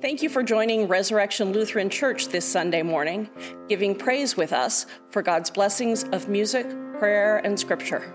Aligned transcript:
Thank 0.00 0.22
you 0.22 0.28
for 0.28 0.42
joining 0.42 0.86
Resurrection 0.86 1.52
Lutheran 1.52 1.88
Church 1.88 2.28
this 2.28 2.44
Sunday 2.44 2.82
morning, 2.82 3.30
giving 3.68 3.94
praise 3.94 4.36
with 4.36 4.52
us 4.52 4.84
for 5.08 5.22
God's 5.22 5.50
blessings 5.50 6.04
of 6.12 6.28
music, 6.28 6.68
prayer, 6.98 7.38
and 7.38 7.58
scripture. 7.58 8.14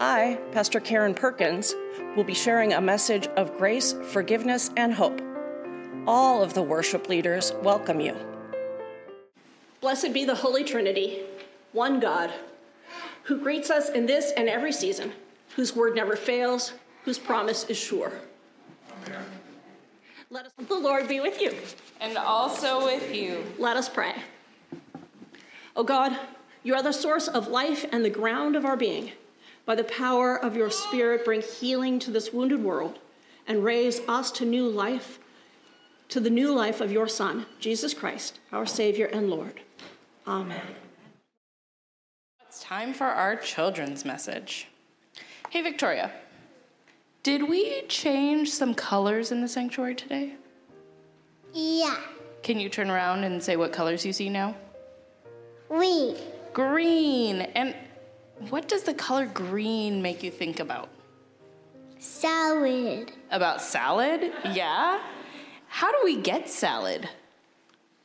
I, 0.00 0.38
Pastor 0.52 0.80
Karen 0.80 1.14
Perkins, 1.14 1.74
will 2.14 2.24
be 2.24 2.34
sharing 2.34 2.74
a 2.74 2.80
message 2.80 3.26
of 3.36 3.56
grace, 3.56 3.94
forgiveness, 4.08 4.70
and 4.76 4.92
hope. 4.92 5.20
All 6.06 6.42
of 6.42 6.52
the 6.52 6.62
worship 6.62 7.08
leaders 7.08 7.52
welcome 7.62 8.00
you. 8.00 8.14
Blessed 9.80 10.12
be 10.12 10.26
the 10.26 10.34
Holy 10.34 10.62
Trinity, 10.64 11.20
one 11.72 12.00
God, 12.00 12.30
who 13.22 13.40
greets 13.40 13.70
us 13.70 13.88
in 13.88 14.04
this 14.04 14.32
and 14.36 14.48
every 14.48 14.72
season, 14.72 15.12
whose 15.56 15.74
word 15.74 15.94
never 15.94 16.16
fails, 16.16 16.72
whose 17.04 17.18
promise 17.18 17.64
is 17.64 17.78
sure. 17.78 18.12
Amen. 19.06 19.37
Let 20.30 20.46
us, 20.46 20.52
the 20.68 20.78
Lord 20.78 21.08
be 21.08 21.20
with 21.20 21.40
you. 21.40 21.54
And 22.00 22.18
also 22.18 22.84
with 22.84 23.14
you. 23.14 23.44
Let 23.58 23.76
us 23.76 23.88
pray. 23.88 24.14
O 25.74 25.82
God, 25.82 26.16
you 26.62 26.74
are 26.74 26.82
the 26.82 26.92
source 26.92 27.28
of 27.28 27.48
life 27.48 27.86
and 27.90 28.04
the 28.04 28.10
ground 28.10 28.56
of 28.56 28.64
our 28.64 28.76
being. 28.76 29.12
By 29.64 29.74
the 29.74 29.84
power 29.84 30.36
of 30.36 30.56
your 30.56 30.70
Spirit, 30.70 31.24
bring 31.24 31.40
healing 31.40 31.98
to 32.00 32.10
this 32.10 32.32
wounded 32.32 32.62
world 32.62 32.98
and 33.46 33.64
raise 33.64 34.00
us 34.08 34.30
to 34.32 34.44
new 34.44 34.68
life, 34.68 35.18
to 36.08 36.20
the 36.20 36.30
new 36.30 36.54
life 36.54 36.80
of 36.80 36.92
your 36.92 37.08
Son, 37.08 37.46
Jesus 37.58 37.94
Christ, 37.94 38.38
our 38.52 38.66
Savior 38.66 39.06
and 39.06 39.30
Lord. 39.30 39.60
Amen. 40.26 40.60
It's 42.46 42.62
time 42.62 42.92
for 42.92 43.06
our 43.06 43.36
children's 43.36 44.04
message. 44.04 44.68
Hey, 45.50 45.62
Victoria, 45.62 46.12
did 47.22 47.48
we 47.48 47.82
change 47.88 48.50
some 48.50 48.74
colors 48.74 49.32
in 49.32 49.40
the 49.40 49.48
sanctuary 49.48 49.94
today? 49.94 50.34
Yeah. 51.52 51.96
Can 52.42 52.60
you 52.60 52.68
turn 52.68 52.90
around 52.90 53.24
and 53.24 53.42
say 53.42 53.56
what 53.56 53.72
colors 53.72 54.06
you 54.06 54.12
see 54.12 54.28
now? 54.28 54.56
Green. 55.68 56.16
Green. 56.52 57.42
And 57.42 57.74
what 58.48 58.68
does 58.68 58.84
the 58.84 58.94
color 58.94 59.26
green 59.26 60.00
make 60.00 60.22
you 60.22 60.30
think 60.30 60.60
about? 60.60 60.88
Salad. 61.98 63.12
About 63.30 63.60
salad? 63.60 64.32
Yeah. 64.52 65.00
How 65.66 65.90
do 65.92 65.98
we 66.04 66.16
get 66.16 66.48
salad? 66.48 67.08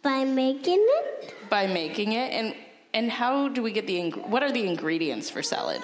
By 0.02 0.26
making 0.26 0.86
it? 0.86 1.36
By 1.50 1.68
making 1.68 2.14
it. 2.14 2.32
And 2.32 2.56
and 2.94 3.10
how 3.10 3.48
do 3.48 3.64
we 3.64 3.72
get 3.72 3.88
the 3.88 4.10
what 4.12 4.44
are 4.44 4.52
the 4.52 4.68
ingredients 4.68 5.30
for 5.30 5.42
salad? 5.42 5.82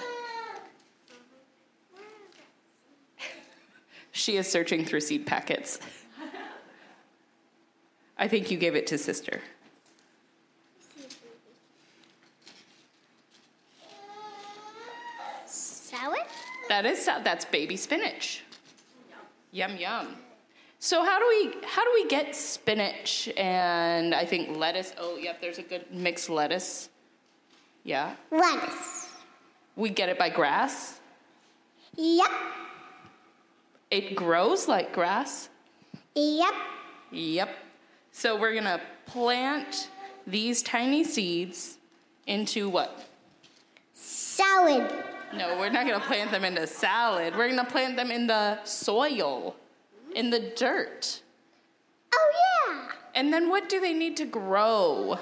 She 4.20 4.36
is 4.36 4.46
searching 4.46 4.84
through 4.84 5.00
seed 5.00 5.24
packets. 5.24 5.78
I 8.18 8.28
think 8.28 8.50
you 8.50 8.58
gave 8.58 8.76
it 8.76 8.86
to 8.88 8.98
sister. 8.98 9.40
Salad? 15.46 16.20
That 16.68 16.84
is 16.84 17.06
that's 17.06 17.46
baby 17.46 17.78
spinach. 17.78 18.44
Yum 19.52 19.78
yum. 19.78 20.16
So 20.80 21.02
how 21.02 21.18
do 21.18 21.26
we 21.26 21.66
how 21.66 21.82
do 21.82 21.90
we 21.94 22.06
get 22.06 22.36
spinach 22.36 23.30
and 23.38 24.14
I 24.14 24.26
think 24.26 24.54
lettuce? 24.54 24.92
Oh, 24.98 25.16
yep, 25.16 25.40
there's 25.40 25.58
a 25.58 25.62
good 25.62 25.90
mixed 25.90 26.28
lettuce. 26.28 26.90
Yeah. 27.84 28.16
Lettuce. 28.30 29.08
We 29.76 29.88
get 29.88 30.10
it 30.10 30.18
by 30.18 30.28
grass. 30.28 31.00
Yep. 31.96 32.30
It 33.90 34.14
grows 34.14 34.68
like 34.68 34.92
grass? 34.92 35.48
Yep. 36.14 36.54
Yep. 37.10 37.56
So 38.12 38.38
we're 38.38 38.52
going 38.52 38.64
to 38.64 38.80
plant 39.06 39.90
these 40.26 40.62
tiny 40.62 41.02
seeds 41.02 41.78
into 42.26 42.68
what? 42.68 43.04
Salad. 43.94 44.92
No, 45.34 45.58
we're 45.58 45.70
not 45.70 45.86
going 45.86 46.00
to 46.00 46.06
plant 46.06 46.30
them 46.30 46.44
into 46.44 46.66
salad. 46.66 47.36
We're 47.36 47.48
going 47.48 47.64
to 47.64 47.70
plant 47.70 47.96
them 47.96 48.10
in 48.10 48.26
the 48.26 48.62
soil, 48.64 49.56
in 50.14 50.30
the 50.30 50.52
dirt. 50.56 51.22
Oh, 52.12 52.32
yeah. 52.68 52.88
And 53.14 53.32
then 53.32 53.48
what 53.48 53.68
do 53.68 53.80
they 53.80 53.92
need 53.92 54.16
to 54.18 54.24
grow? 54.24 55.18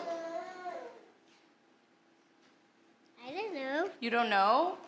I 3.27 3.33
don't 3.33 3.55
know. 3.55 3.91
You 4.01 4.11
don't 4.11 4.31
know? 4.31 4.79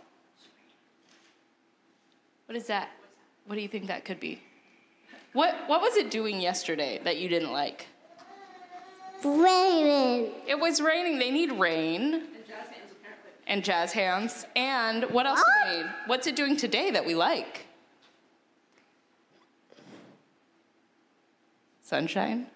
What 2.46 2.56
is 2.56 2.66
that? 2.66 2.90
What 3.46 3.56
do 3.56 3.62
you 3.62 3.68
think 3.68 3.86
that 3.88 4.04
could 4.04 4.20
be? 4.20 4.40
What 5.32 5.54
What 5.66 5.80
was 5.80 5.96
it 5.96 6.10
doing 6.10 6.40
yesterday 6.40 7.00
that 7.04 7.18
you 7.18 7.28
didn't 7.28 7.52
like? 7.52 7.86
Raining. 9.24 10.32
It 10.46 10.58
was 10.58 10.80
raining. 10.80 11.18
They 11.18 11.30
need 11.30 11.52
rain. 11.52 12.14
And 12.14 12.24
jazz 12.46 12.62
hands. 12.72 12.92
And 13.46 13.64
jazz 13.64 13.92
hands. 13.92 14.46
And 14.56 15.04
what 15.10 15.26
else 15.26 15.40
do 15.40 15.44
they 15.64 15.76
need? 15.76 15.86
Ah! 15.88 15.96
What's 16.06 16.26
it 16.26 16.36
doing 16.36 16.56
today 16.56 16.90
that 16.90 17.04
we 17.04 17.14
like? 17.14 17.66
Sunshine? 21.82 22.46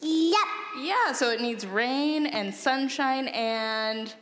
Yep. 0.00 0.46
Yeah, 0.80 1.12
so 1.12 1.30
it 1.30 1.40
needs 1.40 1.66
rain 1.66 2.26
and 2.26 2.54
sunshine 2.54 3.28
and 3.28 4.14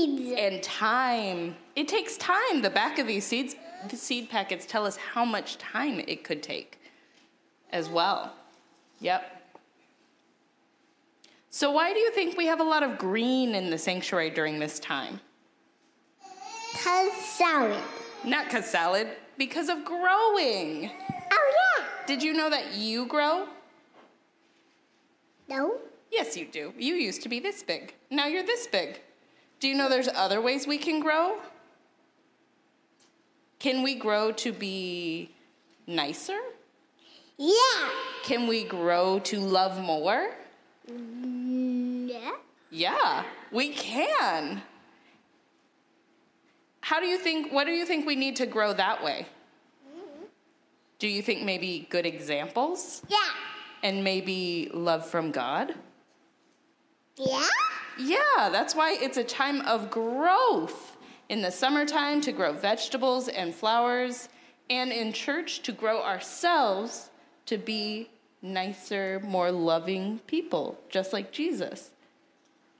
seeds 0.00 0.34
and 0.38 0.62
time. 0.62 1.56
It 1.76 1.88
takes 1.88 2.16
time. 2.16 2.62
The 2.62 2.70
back 2.70 2.98
of 2.98 3.06
these 3.06 3.26
seeds, 3.26 3.56
the 3.88 3.96
seed 3.96 4.30
packets 4.30 4.66
tell 4.66 4.86
us 4.86 4.96
how 4.96 5.24
much 5.24 5.58
time 5.58 6.00
it 6.00 6.24
could 6.24 6.42
take 6.42 6.78
as 7.72 7.88
well. 7.88 8.34
Yep. 9.00 9.36
So, 11.50 11.72
why 11.72 11.92
do 11.92 11.98
you 11.98 12.12
think 12.12 12.36
we 12.36 12.46
have 12.46 12.60
a 12.60 12.64
lot 12.64 12.82
of 12.82 12.98
green 12.98 13.54
in 13.54 13.70
the 13.70 13.78
sanctuary 13.78 14.30
during 14.30 14.58
this 14.58 14.78
time? 14.78 15.20
Because 16.72 17.12
salad. 17.12 17.82
Not 18.24 18.46
because 18.46 18.66
salad, 18.66 19.08
because 19.36 19.68
of 19.68 19.84
growing. 19.84 20.90
Oh, 21.32 21.52
yeah. 21.78 21.84
Did 22.06 22.22
you 22.22 22.34
know 22.34 22.50
that 22.50 22.74
you 22.74 23.06
grow? 23.06 23.48
No. 25.48 25.78
Yes, 26.12 26.36
you 26.36 26.46
do. 26.46 26.72
You 26.78 26.94
used 26.94 27.22
to 27.22 27.28
be 27.28 27.40
this 27.40 27.62
big. 27.62 27.94
Now 28.10 28.26
you're 28.26 28.44
this 28.44 28.66
big. 28.66 29.00
Do 29.60 29.68
you 29.68 29.74
know 29.74 29.88
there's 29.88 30.08
other 30.08 30.40
ways 30.40 30.66
we 30.66 30.78
can 30.78 31.00
grow? 31.00 31.38
Can 33.58 33.82
we 33.82 33.94
grow 33.94 34.32
to 34.32 34.52
be 34.52 35.30
nicer? 35.86 36.38
Yeah. 37.36 37.90
Can 38.24 38.46
we 38.46 38.64
grow 38.64 39.18
to 39.20 39.38
love 39.38 39.78
more? 39.80 40.30
Yeah. 40.88 42.32
Yeah, 42.70 43.24
we 43.50 43.70
can. 43.70 44.62
How 46.80 47.00
do 47.00 47.06
you 47.06 47.18
think, 47.18 47.52
what 47.52 47.64
do 47.64 47.72
you 47.72 47.84
think 47.84 48.06
we 48.06 48.16
need 48.16 48.36
to 48.36 48.46
grow 48.46 48.72
that 48.72 49.02
way? 49.04 49.26
Mm-hmm. 49.86 50.24
Do 50.98 51.08
you 51.08 51.20
think 51.20 51.42
maybe 51.42 51.86
good 51.90 52.06
examples? 52.06 53.02
Yeah. 53.08 53.18
And 53.82 54.04
maybe 54.04 54.70
love 54.72 55.06
from 55.06 55.30
God? 55.30 55.74
Yeah. 57.16 57.46
Yeah, 58.00 58.48
that's 58.50 58.74
why 58.74 58.96
it's 59.00 59.16
a 59.16 59.24
time 59.24 59.60
of 59.62 59.90
growth. 59.90 60.96
In 61.28 61.42
the 61.42 61.50
summertime, 61.50 62.20
to 62.22 62.32
grow 62.32 62.52
vegetables 62.52 63.28
and 63.28 63.54
flowers, 63.54 64.28
and 64.68 64.90
in 64.90 65.12
church, 65.12 65.60
to 65.62 65.72
grow 65.72 66.02
ourselves 66.02 67.10
to 67.46 67.58
be 67.58 68.08
nicer, 68.42 69.20
more 69.24 69.50
loving 69.50 70.20
people, 70.26 70.78
just 70.88 71.12
like 71.12 71.30
Jesus. 71.30 71.90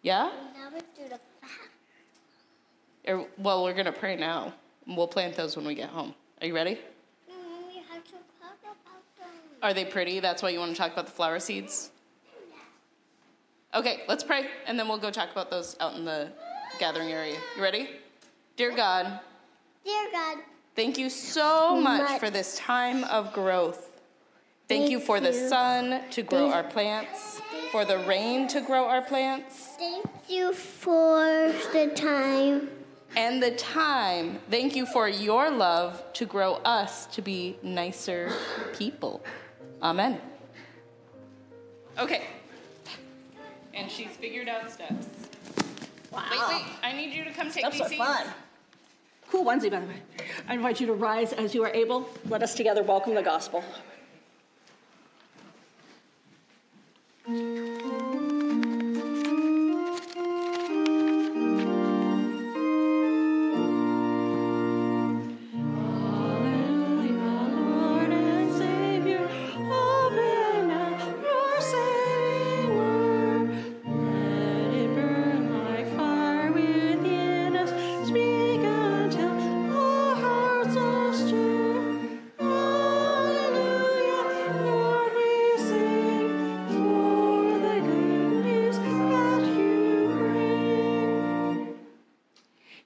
Yeah? 0.03 0.31
Or, 3.07 3.21
er, 3.21 3.27
well, 3.39 3.65
we're 3.65 3.75
going 3.75 3.87
to 3.87 3.93
pray 3.93 4.17
now. 4.17 4.55
We'll 4.87 5.09
plant 5.09 5.37
those 5.37 5.57
when 5.57 5.67
we 5.67 5.75
get 5.75 5.91
home. 5.91 6.15
Are 6.41 6.47
you 6.47 6.55
ready? 6.55 6.79
Are 9.63 9.75
they 9.75 9.85
pretty? 9.85 10.21
That's 10.21 10.43
why 10.43 10.49
you 10.51 10.59
want 10.59 10.73
to 10.73 10.77
talk 10.77 10.93
about 10.93 11.07
the 11.07 11.13
flower 11.13 11.39
seeds? 11.39 11.91
Okay, 13.73 14.03
let's 14.09 14.25
pray, 14.25 14.49
and 14.67 14.77
then 14.77 14.89
we'll 14.89 14.99
go 14.99 15.13
talk 15.13 15.31
about 15.31 15.49
those 15.49 15.77
out 15.79 15.95
in 15.95 16.05
the 16.05 16.29
gathering 16.81 17.13
area. 17.13 17.37
You 17.57 17.63
ready? 17.63 17.89
Dear 18.57 18.75
God. 18.75 19.21
Dear 19.85 20.09
God. 20.11 20.39
Thank 20.75 20.99
you 20.99 21.09
so 21.09 21.81
much, 21.81 22.11
much. 22.11 22.21
for 22.21 22.31
this 22.31 22.59
time 22.59 23.05
of 23.05 23.33
growth. 23.33 24.01
Thank, 24.67 24.83
Thank 24.83 24.91
you 24.91 24.99
for 24.99 25.19
you. 25.19 25.23
the 25.23 25.33
sun 25.33 26.03
to 26.11 26.23
grow 26.23 26.51
Thank 26.51 26.55
our 26.55 26.65
plants, 26.65 27.41
for 27.71 27.85
the 27.85 27.99
rain 27.99 28.49
to 28.49 28.61
grow 28.61 28.87
our 28.87 29.03
plants. 29.03 29.69
Thank 29.79 30.05
you 30.29 30.53
for 30.53 31.53
the 31.73 31.93
time. 31.95 32.71
And 33.17 33.41
the 33.41 33.53
time. 33.53 34.41
Thank 34.51 34.75
you 34.75 34.85
for 34.85 35.09
your 35.09 35.49
love 35.49 36.13
to 36.15 36.27
grow 36.27 36.55
us 36.65 37.07
to 37.07 37.23
be 37.23 37.57
nicer 37.63 38.33
people. 38.73 39.23
Amen. 39.81 40.21
Okay 41.99 42.25
and 43.75 43.91
she's 43.91 44.11
figured 44.11 44.49
out 44.49 44.71
steps. 44.71 45.07
Wow. 46.13 46.25
Wait, 46.31 46.57
wait, 46.57 46.65
I 46.83 46.93
need 46.93 47.15
you 47.15 47.25
to 47.25 47.31
come 47.31 47.51
take 47.51 47.63
That's 47.63 47.77
these 47.77 47.83
so 47.85 47.89
seats. 47.89 48.03
fun. 48.03 48.27
Cool 49.31 49.45
onesie, 49.45 49.71
by 49.71 49.81
the 49.81 49.87
way. 49.87 50.03
I 50.49 50.55
invite 50.55 50.81
you 50.81 50.87
to 50.89 50.95
rise 50.95 51.33
as 51.33 51.55
you 51.55 51.63
are 51.63 51.71
able. 51.73 52.09
Let 52.29 52.43
us 52.43 52.55
together 52.55 52.83
welcome 52.83 53.15
the 53.15 53.23
gospel. 53.23 53.63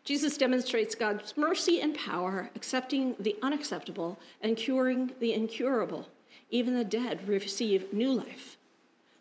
Jesus 0.05 0.37
demonstrates 0.37 0.95
God's 0.95 1.35
mercy 1.35 1.81
and 1.81 1.97
power, 1.97 2.51
accepting 2.55 3.17
the 3.19 3.37
unacceptable 3.43 4.19
and 4.43 4.55
curing 4.55 5.12
the 5.19 5.33
incurable. 5.33 6.09
Even 6.51 6.75
the 6.75 6.85
dead 6.85 7.27
receive 7.27 7.91
new 7.93 8.12
life. 8.12 8.59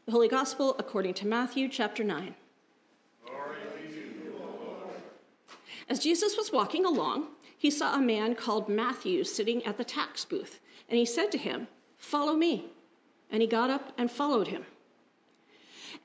The 0.05 0.11
Holy 0.11 0.27
Gospel 0.27 0.75
according 0.77 1.13
to 1.15 1.27
Matthew 1.27 1.69
chapter 1.69 2.03
9. 2.03 2.35
As 5.87 5.99
Jesus 5.99 6.35
was 6.35 6.51
walking 6.51 6.85
along, 6.85 7.27
he 7.57 7.71
saw 7.71 7.95
a 7.95 8.01
man 8.01 8.35
called 8.35 8.67
Matthew 8.67 9.23
sitting 9.23 9.65
at 9.65 9.77
the 9.77 9.85
tax 9.85 10.25
booth, 10.25 10.59
and 10.89 10.97
he 10.97 11.05
said 11.05 11.31
to 11.31 11.37
him, 11.37 11.67
Follow 11.97 12.33
me. 12.33 12.65
And 13.31 13.41
he 13.41 13.47
got 13.47 13.69
up 13.69 13.93
and 13.97 14.11
followed 14.11 14.49
him. 14.49 14.65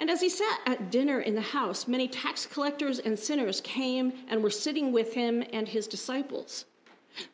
And 0.00 0.10
as 0.10 0.20
he 0.20 0.28
sat 0.28 0.60
at 0.64 0.90
dinner 0.90 1.20
in 1.20 1.34
the 1.34 1.40
house, 1.40 1.88
many 1.88 2.06
tax 2.06 2.46
collectors 2.46 2.98
and 2.98 3.18
sinners 3.18 3.60
came 3.60 4.12
and 4.28 4.42
were 4.42 4.50
sitting 4.50 4.92
with 4.92 5.14
him 5.14 5.42
and 5.52 5.68
his 5.68 5.88
disciples. 5.88 6.66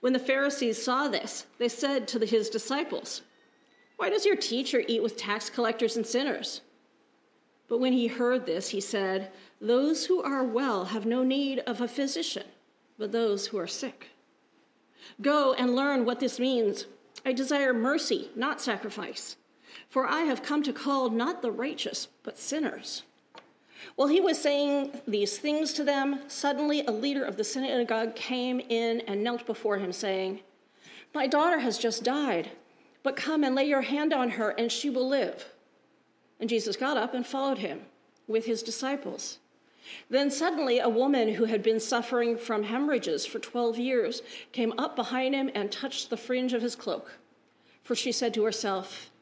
When 0.01 0.15
the 0.15 0.19
Pharisees 0.19 0.83
saw 0.83 1.09
this, 1.09 1.47
they 1.59 1.69
said 1.69 2.09
to 2.09 2.25
his 2.25 2.49
disciples, 2.49 3.23
Why 3.97 4.09
does 4.09 4.25
your 4.25 4.37
teacher 4.37 4.83
eat 4.89 5.03
with 5.03 5.17
tax 5.17 5.51
collectors 5.51 5.97
and 5.97 6.07
sinners? 6.07 6.63
But 7.69 7.81
when 7.81 7.93
he 7.93 8.07
heard 8.07 8.47
this, 8.47 8.71
he 8.71 8.81
said, 8.81 9.31
Those 9.61 10.07
who 10.07 10.23
are 10.23 10.45
well 10.45 10.87
have 10.87 11.05
no 11.05 11.23
need 11.23 11.59
of 11.61 11.83
a 11.83 11.89
physician, 11.89 12.47
but 12.99 13.13
those 13.13 13.49
who 13.49 13.59
are 13.59 13.67
sick. 13.67 14.09
Go 15.21 15.53
and 15.53 15.77
learn 15.77 16.07
what 16.07 16.21
this 16.21 16.41
means. 16.41 16.87
I 17.27 17.33
desire 17.33 17.75
mercy, 17.75 18.31
not 18.35 18.61
sacrifice 18.61 19.37
for 19.95 20.09
I 20.09 20.23
have 20.23 20.43
come 20.43 20.65
to 20.65 20.73
call 20.73 21.09
not 21.09 21.41
the 21.41 21.53
righteous, 21.53 22.09
but 22.25 22.37
sinners. 22.37 23.05
While 23.95 24.09
he 24.09 24.21
was 24.21 24.43
saying 24.43 24.91
these 25.07 25.39
things 25.39 25.73
to 25.75 25.85
them, 25.85 26.19
suddenly 26.27 26.85
a 26.85 26.91
leader 26.91 27.23
of 27.23 27.37
the 27.37 27.45
synagogue 27.45 28.17
came 28.17 28.59
in 28.59 29.03
and 29.03 29.23
knelt 29.23 29.47
before 29.47 29.79
him, 29.79 29.93
saying, 29.93 30.41
My 31.15 31.29
daughter 31.29 31.61
has 31.61 31.79
just 31.79 32.03
died, 32.03 32.51
but 33.05 33.15
come 33.15 33.45
and 33.45 33.55
lay 33.55 33.67
your 33.67 33.83
hand 33.83 34.13
on 34.13 34.31
her, 34.31 34.51
and 34.51 34.73
she 34.73 34.91
will 34.91 35.09
live. 35.09 35.53
And 36.41 36.51
Jesus 36.51 36.75
got 36.75 36.97
up 36.97 37.15
and 37.15 37.25
followed 37.25 37.59
him 37.59 37.83
with 38.27 38.47
his 38.47 38.65
disciples. 38.65 39.39
Then 40.11 40.29
suddenly 40.29 40.81
a 40.81 40.89
woman 40.89 41.35
who 41.35 41.45
had 41.45 41.63
been 41.63 41.79
suffering 41.79 42.37
from 42.37 42.65
hemorrhages 42.65 43.27
for 43.27 43.39
12 43.39 43.79
years 43.79 44.23
came 44.51 44.75
up 44.77 44.97
behind 44.97 45.37
him 45.37 45.53
and 45.55 45.71
touched 45.71 46.11
the 46.11 46.17
fringe 46.17 46.53
of 46.53 46.63
his 46.63 46.75
cloak. 46.75 47.21
For 47.85 47.95
she 47.95 48.11
said 48.11 48.35
to 48.35 48.43
herself, 48.43 49.13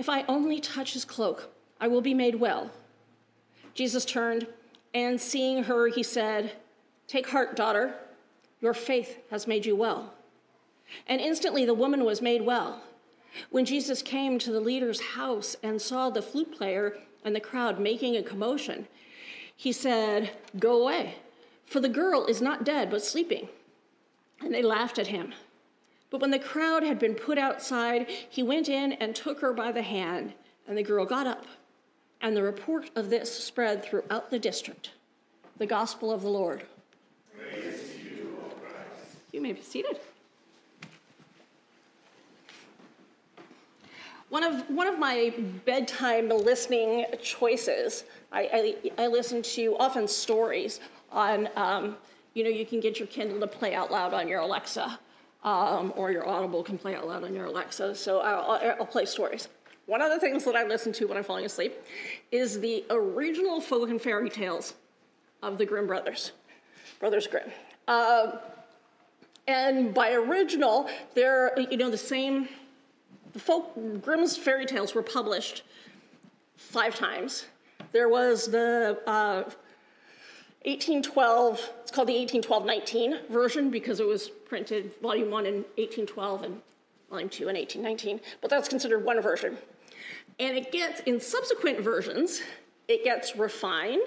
if 0.00 0.08
I 0.08 0.24
only 0.28 0.60
touch 0.60 0.94
his 0.94 1.04
cloak, 1.04 1.50
I 1.78 1.86
will 1.86 2.00
be 2.00 2.14
made 2.14 2.36
well. 2.36 2.70
Jesus 3.74 4.06
turned, 4.06 4.46
and 4.94 5.20
seeing 5.20 5.64
her, 5.64 5.88
he 5.88 6.02
said, 6.02 6.52
Take 7.06 7.28
heart, 7.28 7.54
daughter, 7.54 7.94
your 8.62 8.72
faith 8.72 9.18
has 9.30 9.46
made 9.46 9.66
you 9.66 9.76
well. 9.76 10.14
And 11.06 11.20
instantly 11.20 11.66
the 11.66 11.74
woman 11.74 12.02
was 12.02 12.22
made 12.22 12.40
well. 12.40 12.82
When 13.50 13.66
Jesus 13.66 14.00
came 14.00 14.38
to 14.38 14.50
the 14.50 14.58
leader's 14.58 15.00
house 15.00 15.54
and 15.62 15.82
saw 15.82 16.08
the 16.08 16.22
flute 16.22 16.56
player 16.56 16.96
and 17.22 17.36
the 17.36 17.40
crowd 17.40 17.78
making 17.78 18.16
a 18.16 18.22
commotion, 18.22 18.88
he 19.54 19.70
said, 19.70 20.30
Go 20.58 20.80
away, 20.80 21.16
for 21.66 21.78
the 21.78 21.90
girl 21.90 22.24
is 22.24 22.40
not 22.40 22.64
dead, 22.64 22.90
but 22.90 23.04
sleeping. 23.04 23.50
And 24.40 24.54
they 24.54 24.62
laughed 24.62 24.98
at 24.98 25.08
him. 25.08 25.34
But 26.10 26.20
when 26.20 26.32
the 26.32 26.40
crowd 26.40 26.82
had 26.82 26.98
been 26.98 27.14
put 27.14 27.38
outside, 27.38 28.08
he 28.08 28.42
went 28.42 28.68
in 28.68 28.92
and 28.94 29.14
took 29.14 29.40
her 29.40 29.52
by 29.52 29.70
the 29.70 29.82
hand, 29.82 30.32
and 30.66 30.76
the 30.76 30.82
girl 30.82 31.04
got 31.04 31.26
up. 31.26 31.46
And 32.20 32.36
the 32.36 32.42
report 32.42 32.90
of 32.96 33.08
this 33.08 33.32
spread 33.32 33.82
throughout 33.82 34.30
the 34.30 34.38
district. 34.38 34.90
The 35.56 35.66
gospel 35.66 36.10
of 36.10 36.22
the 36.22 36.28
Lord. 36.28 36.64
You, 37.38 38.36
you 39.32 39.40
may 39.40 39.52
be 39.52 39.62
seated. 39.62 39.98
One 44.28 44.44
of, 44.44 44.68
one 44.68 44.86
of 44.86 44.98
my 44.98 45.32
bedtime 45.64 46.28
listening 46.28 47.06
choices, 47.22 48.04
I, 48.30 48.76
I, 48.96 49.04
I 49.04 49.06
listen 49.06 49.42
to 49.42 49.76
often 49.78 50.06
stories 50.06 50.80
on, 51.10 51.48
um, 51.56 51.96
you 52.34 52.44
know, 52.44 52.50
you 52.50 52.64
can 52.64 52.80
get 52.80 52.98
your 52.98 53.08
Kindle 53.08 53.40
to 53.40 53.46
play 53.46 53.74
out 53.74 53.90
loud 53.90 54.14
on 54.14 54.28
your 54.28 54.40
Alexa 54.40 54.98
um, 55.42 55.92
or 55.96 56.12
your 56.12 56.28
Audible 56.28 56.62
can 56.62 56.78
play 56.78 56.94
out 56.94 57.06
loud 57.06 57.24
on 57.24 57.34
your 57.34 57.46
Alexa. 57.46 57.94
So 57.94 58.20
I'll, 58.20 58.76
I'll, 58.78 58.86
play 58.86 59.06
stories. 59.06 59.48
One 59.86 60.02
of 60.02 60.10
the 60.10 60.18
things 60.18 60.44
that 60.44 60.54
I 60.54 60.64
listen 60.64 60.92
to 60.94 61.06
when 61.06 61.16
I'm 61.16 61.24
falling 61.24 61.46
asleep 61.46 61.74
is 62.30 62.60
the 62.60 62.84
original 62.90 63.60
folk 63.60 63.88
and 63.88 64.00
fairy 64.00 64.28
tales 64.28 64.74
of 65.42 65.58
the 65.58 65.64
Grimm 65.64 65.86
brothers, 65.86 66.32
Brothers 66.98 67.26
Grimm. 67.26 67.50
Uh, 67.88 68.36
and 69.48 69.94
by 69.94 70.12
original, 70.12 70.88
they're 71.14 71.52
you 71.58 71.76
know 71.76 71.90
the 71.90 71.98
same. 71.98 72.48
The 73.32 73.38
folk 73.38 73.74
Grimm's 74.02 74.36
fairy 74.36 74.66
tales 74.66 74.94
were 74.94 75.02
published 75.02 75.62
five 76.56 76.94
times. 76.94 77.46
There 77.92 78.08
was 78.08 78.46
the 78.46 79.00
uh, 79.06 79.50
1812, 80.64 81.70
it's 81.80 81.90
called 81.90 82.08
the 82.08 82.14
1812-19 82.14 83.28
version 83.28 83.70
because 83.70 83.98
it 83.98 84.06
was 84.06 84.28
printed 84.28 84.92
volume 85.00 85.30
1 85.30 85.46
in 85.46 85.54
1812 85.54 86.42
and 86.42 86.60
volume 87.08 87.28
2 87.30 87.48
in 87.48 87.56
1819, 87.56 88.20
but 88.42 88.50
that's 88.50 88.68
considered 88.68 89.02
one 89.02 89.22
version. 89.22 89.56
And 90.38 90.56
it 90.56 90.70
gets, 90.70 91.00
in 91.00 91.18
subsequent 91.18 91.80
versions, 91.80 92.42
it 92.88 93.04
gets 93.04 93.36
refined 93.36 94.02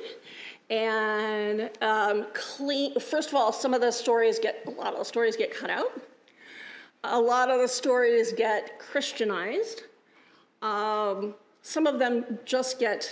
and 0.70 1.72
um, 1.82 2.28
clean. 2.34 3.00
First 3.00 3.30
of 3.30 3.36
all, 3.36 3.52
some 3.52 3.74
of 3.74 3.82
the 3.82 3.92
stories 3.92 4.38
get, 4.38 4.64
a 4.68 4.72
lot 4.72 4.94
of 4.94 5.00
the 5.00 5.06
stories 5.06 5.36
get 5.36 5.54
cut 5.54 5.70
out. 5.70 6.02
A 7.04 7.20
lot 7.20 7.50
of 7.50 7.60
the 7.60 7.68
stories 7.68 8.32
get 8.32 8.80
Christianized. 8.80 9.84
Um, 10.62 11.34
some 11.62 11.88
of 11.88 12.00
them 12.00 12.40
just 12.46 12.80
get 12.80 13.10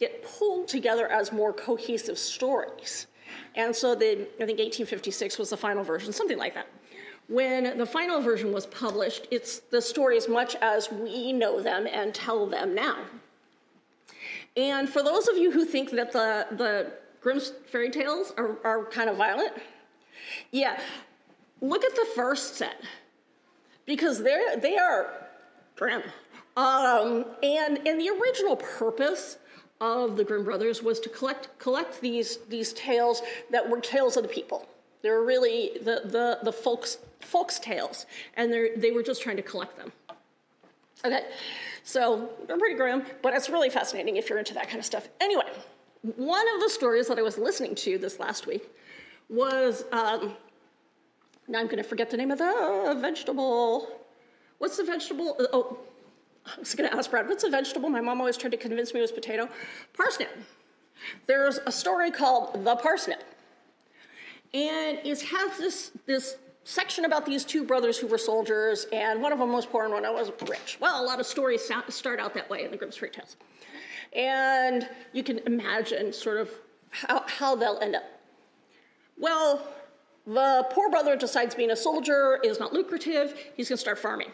get 0.00 0.24
pulled 0.24 0.68
together 0.68 1.06
as 1.08 1.32
more 1.32 1.52
cohesive 1.52 2.18
stories. 2.18 3.06
And 3.54 3.74
so 3.74 3.94
the, 3.94 4.12
I 4.12 4.46
think 4.46 4.58
1856 4.58 5.38
was 5.38 5.50
the 5.50 5.56
final 5.56 5.84
version, 5.84 6.12
something 6.12 6.38
like 6.38 6.54
that. 6.54 6.66
When 7.28 7.78
the 7.78 7.86
final 7.86 8.20
version 8.20 8.52
was 8.52 8.66
published, 8.66 9.28
it's 9.30 9.60
the 9.60 9.80
stories 9.80 10.28
much 10.28 10.56
as 10.56 10.90
we 10.90 11.32
know 11.32 11.60
them 11.60 11.86
and 11.90 12.14
tell 12.14 12.46
them 12.46 12.74
now. 12.74 12.98
And 14.56 14.88
for 14.88 15.02
those 15.02 15.28
of 15.28 15.36
you 15.36 15.50
who 15.50 15.64
think 15.64 15.90
that 15.92 16.12
the, 16.12 16.46
the 16.52 16.92
Grimm's 17.20 17.52
fairy 17.66 17.90
tales 17.90 18.32
are, 18.36 18.58
are 18.62 18.84
kind 18.86 19.08
of 19.08 19.16
violent, 19.16 19.52
yeah, 20.50 20.78
look 21.60 21.84
at 21.84 21.94
the 21.94 22.06
first 22.14 22.56
set 22.56 22.80
because 23.86 24.22
they're, 24.22 24.56
they 24.58 24.76
are 24.76 25.26
grim. 25.76 26.02
Um, 26.56 27.24
and, 27.42 27.78
and 27.86 28.00
the 28.00 28.10
original 28.10 28.56
purpose 28.56 29.38
of 29.84 30.16
the 30.16 30.24
Grimm 30.24 30.44
brothers 30.44 30.82
was 30.82 30.98
to 31.00 31.08
collect 31.08 31.56
collect 31.58 32.00
these 32.00 32.38
these 32.48 32.72
tales 32.72 33.22
that 33.50 33.68
were 33.68 33.80
tales 33.80 34.16
of 34.16 34.22
the 34.22 34.28
people. 34.28 34.66
They 35.02 35.10
were 35.10 35.24
really 35.24 35.72
the 35.78 36.02
the 36.04 36.38
the 36.42 36.52
folks 36.52 36.98
folks 37.20 37.58
tales, 37.58 38.06
and 38.36 38.52
they 38.52 38.70
they 38.76 38.90
were 38.90 39.02
just 39.02 39.22
trying 39.22 39.36
to 39.36 39.42
collect 39.42 39.76
them. 39.76 39.92
Okay, 41.04 41.24
so 41.82 42.30
they're 42.46 42.56
pretty 42.56 42.76
grim, 42.76 43.04
but 43.22 43.34
it's 43.34 43.50
really 43.50 43.68
fascinating 43.68 44.16
if 44.16 44.30
you're 44.30 44.38
into 44.38 44.54
that 44.54 44.68
kind 44.68 44.78
of 44.78 44.86
stuff. 44.86 45.06
Anyway, 45.20 45.50
one 46.16 46.46
of 46.54 46.60
the 46.60 46.70
stories 46.70 47.08
that 47.08 47.18
I 47.18 47.22
was 47.22 47.36
listening 47.36 47.74
to 47.76 47.98
this 47.98 48.18
last 48.18 48.46
week 48.46 48.64
was 49.28 49.84
um, 49.92 50.34
now 51.46 51.58
I'm 51.58 51.66
going 51.66 51.82
to 51.82 51.88
forget 51.92 52.08
the 52.10 52.16
name 52.16 52.30
of 52.30 52.38
the 52.38 52.96
vegetable. 52.98 53.88
What's 54.58 54.78
the 54.78 54.84
vegetable? 54.84 55.36
Oh, 55.52 55.78
I 56.46 56.58
was 56.58 56.74
going 56.74 56.88
to 56.88 56.96
ask 56.96 57.10
Brad, 57.10 57.28
what's 57.28 57.44
a 57.44 57.50
vegetable? 57.50 57.88
My 57.88 58.00
mom 58.00 58.20
always 58.20 58.36
tried 58.36 58.50
to 58.50 58.56
convince 58.56 58.92
me 58.92 59.00
it 59.00 59.02
was 59.02 59.12
potato. 59.12 59.48
Parsnip. 59.94 60.28
There's 61.26 61.58
a 61.66 61.72
story 61.72 62.10
called 62.10 62.64
The 62.64 62.76
Parsnip. 62.76 63.22
And 64.52 64.98
it 65.04 65.20
has 65.22 65.58
this, 65.58 65.90
this 66.06 66.36
section 66.64 67.04
about 67.04 67.26
these 67.26 67.44
two 67.44 67.64
brothers 67.64 67.98
who 67.98 68.06
were 68.06 68.18
soldiers, 68.18 68.86
and 68.92 69.20
one 69.20 69.32
of 69.32 69.38
them 69.38 69.52
was 69.52 69.66
poor 69.66 69.84
and 69.84 69.92
one 69.92 70.02
was 70.02 70.30
rich. 70.48 70.78
Well, 70.80 71.02
a 71.02 71.04
lot 71.04 71.18
of 71.18 71.26
stories 71.26 71.68
start 71.88 72.20
out 72.20 72.34
that 72.34 72.48
way 72.48 72.64
in 72.64 72.70
the 72.70 72.76
Grimm's 72.76 72.96
Fairy 72.96 73.10
Tales. 73.10 73.36
And 74.12 74.88
you 75.12 75.22
can 75.22 75.40
imagine 75.40 76.12
sort 76.12 76.38
of 76.38 76.50
how, 76.90 77.24
how 77.26 77.56
they'll 77.56 77.80
end 77.80 77.96
up. 77.96 78.04
Well, 79.18 79.66
the 80.26 80.66
poor 80.70 80.88
brother 80.90 81.16
decides 81.16 81.54
being 81.54 81.70
a 81.70 81.76
soldier 81.76 82.38
is 82.44 82.58
not 82.60 82.72
lucrative, 82.72 83.34
he's 83.56 83.68
gonna 83.68 83.76
start 83.76 83.98
farming. 83.98 84.30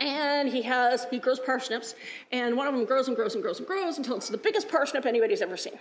And 0.00 0.48
he 0.48 0.62
has, 0.62 1.06
he 1.10 1.18
grows 1.18 1.40
parsnips, 1.40 1.94
and 2.32 2.56
one 2.56 2.66
of 2.66 2.74
them 2.74 2.84
grows 2.84 3.08
and 3.08 3.16
grows 3.16 3.34
and 3.34 3.42
grows 3.42 3.58
and 3.58 3.66
grows 3.66 3.98
until 3.98 4.16
it's 4.16 4.28
the 4.28 4.38
biggest 4.38 4.68
parsnip 4.68 5.06
anybody's 5.06 5.42
ever 5.42 5.56
seen. 5.56 5.78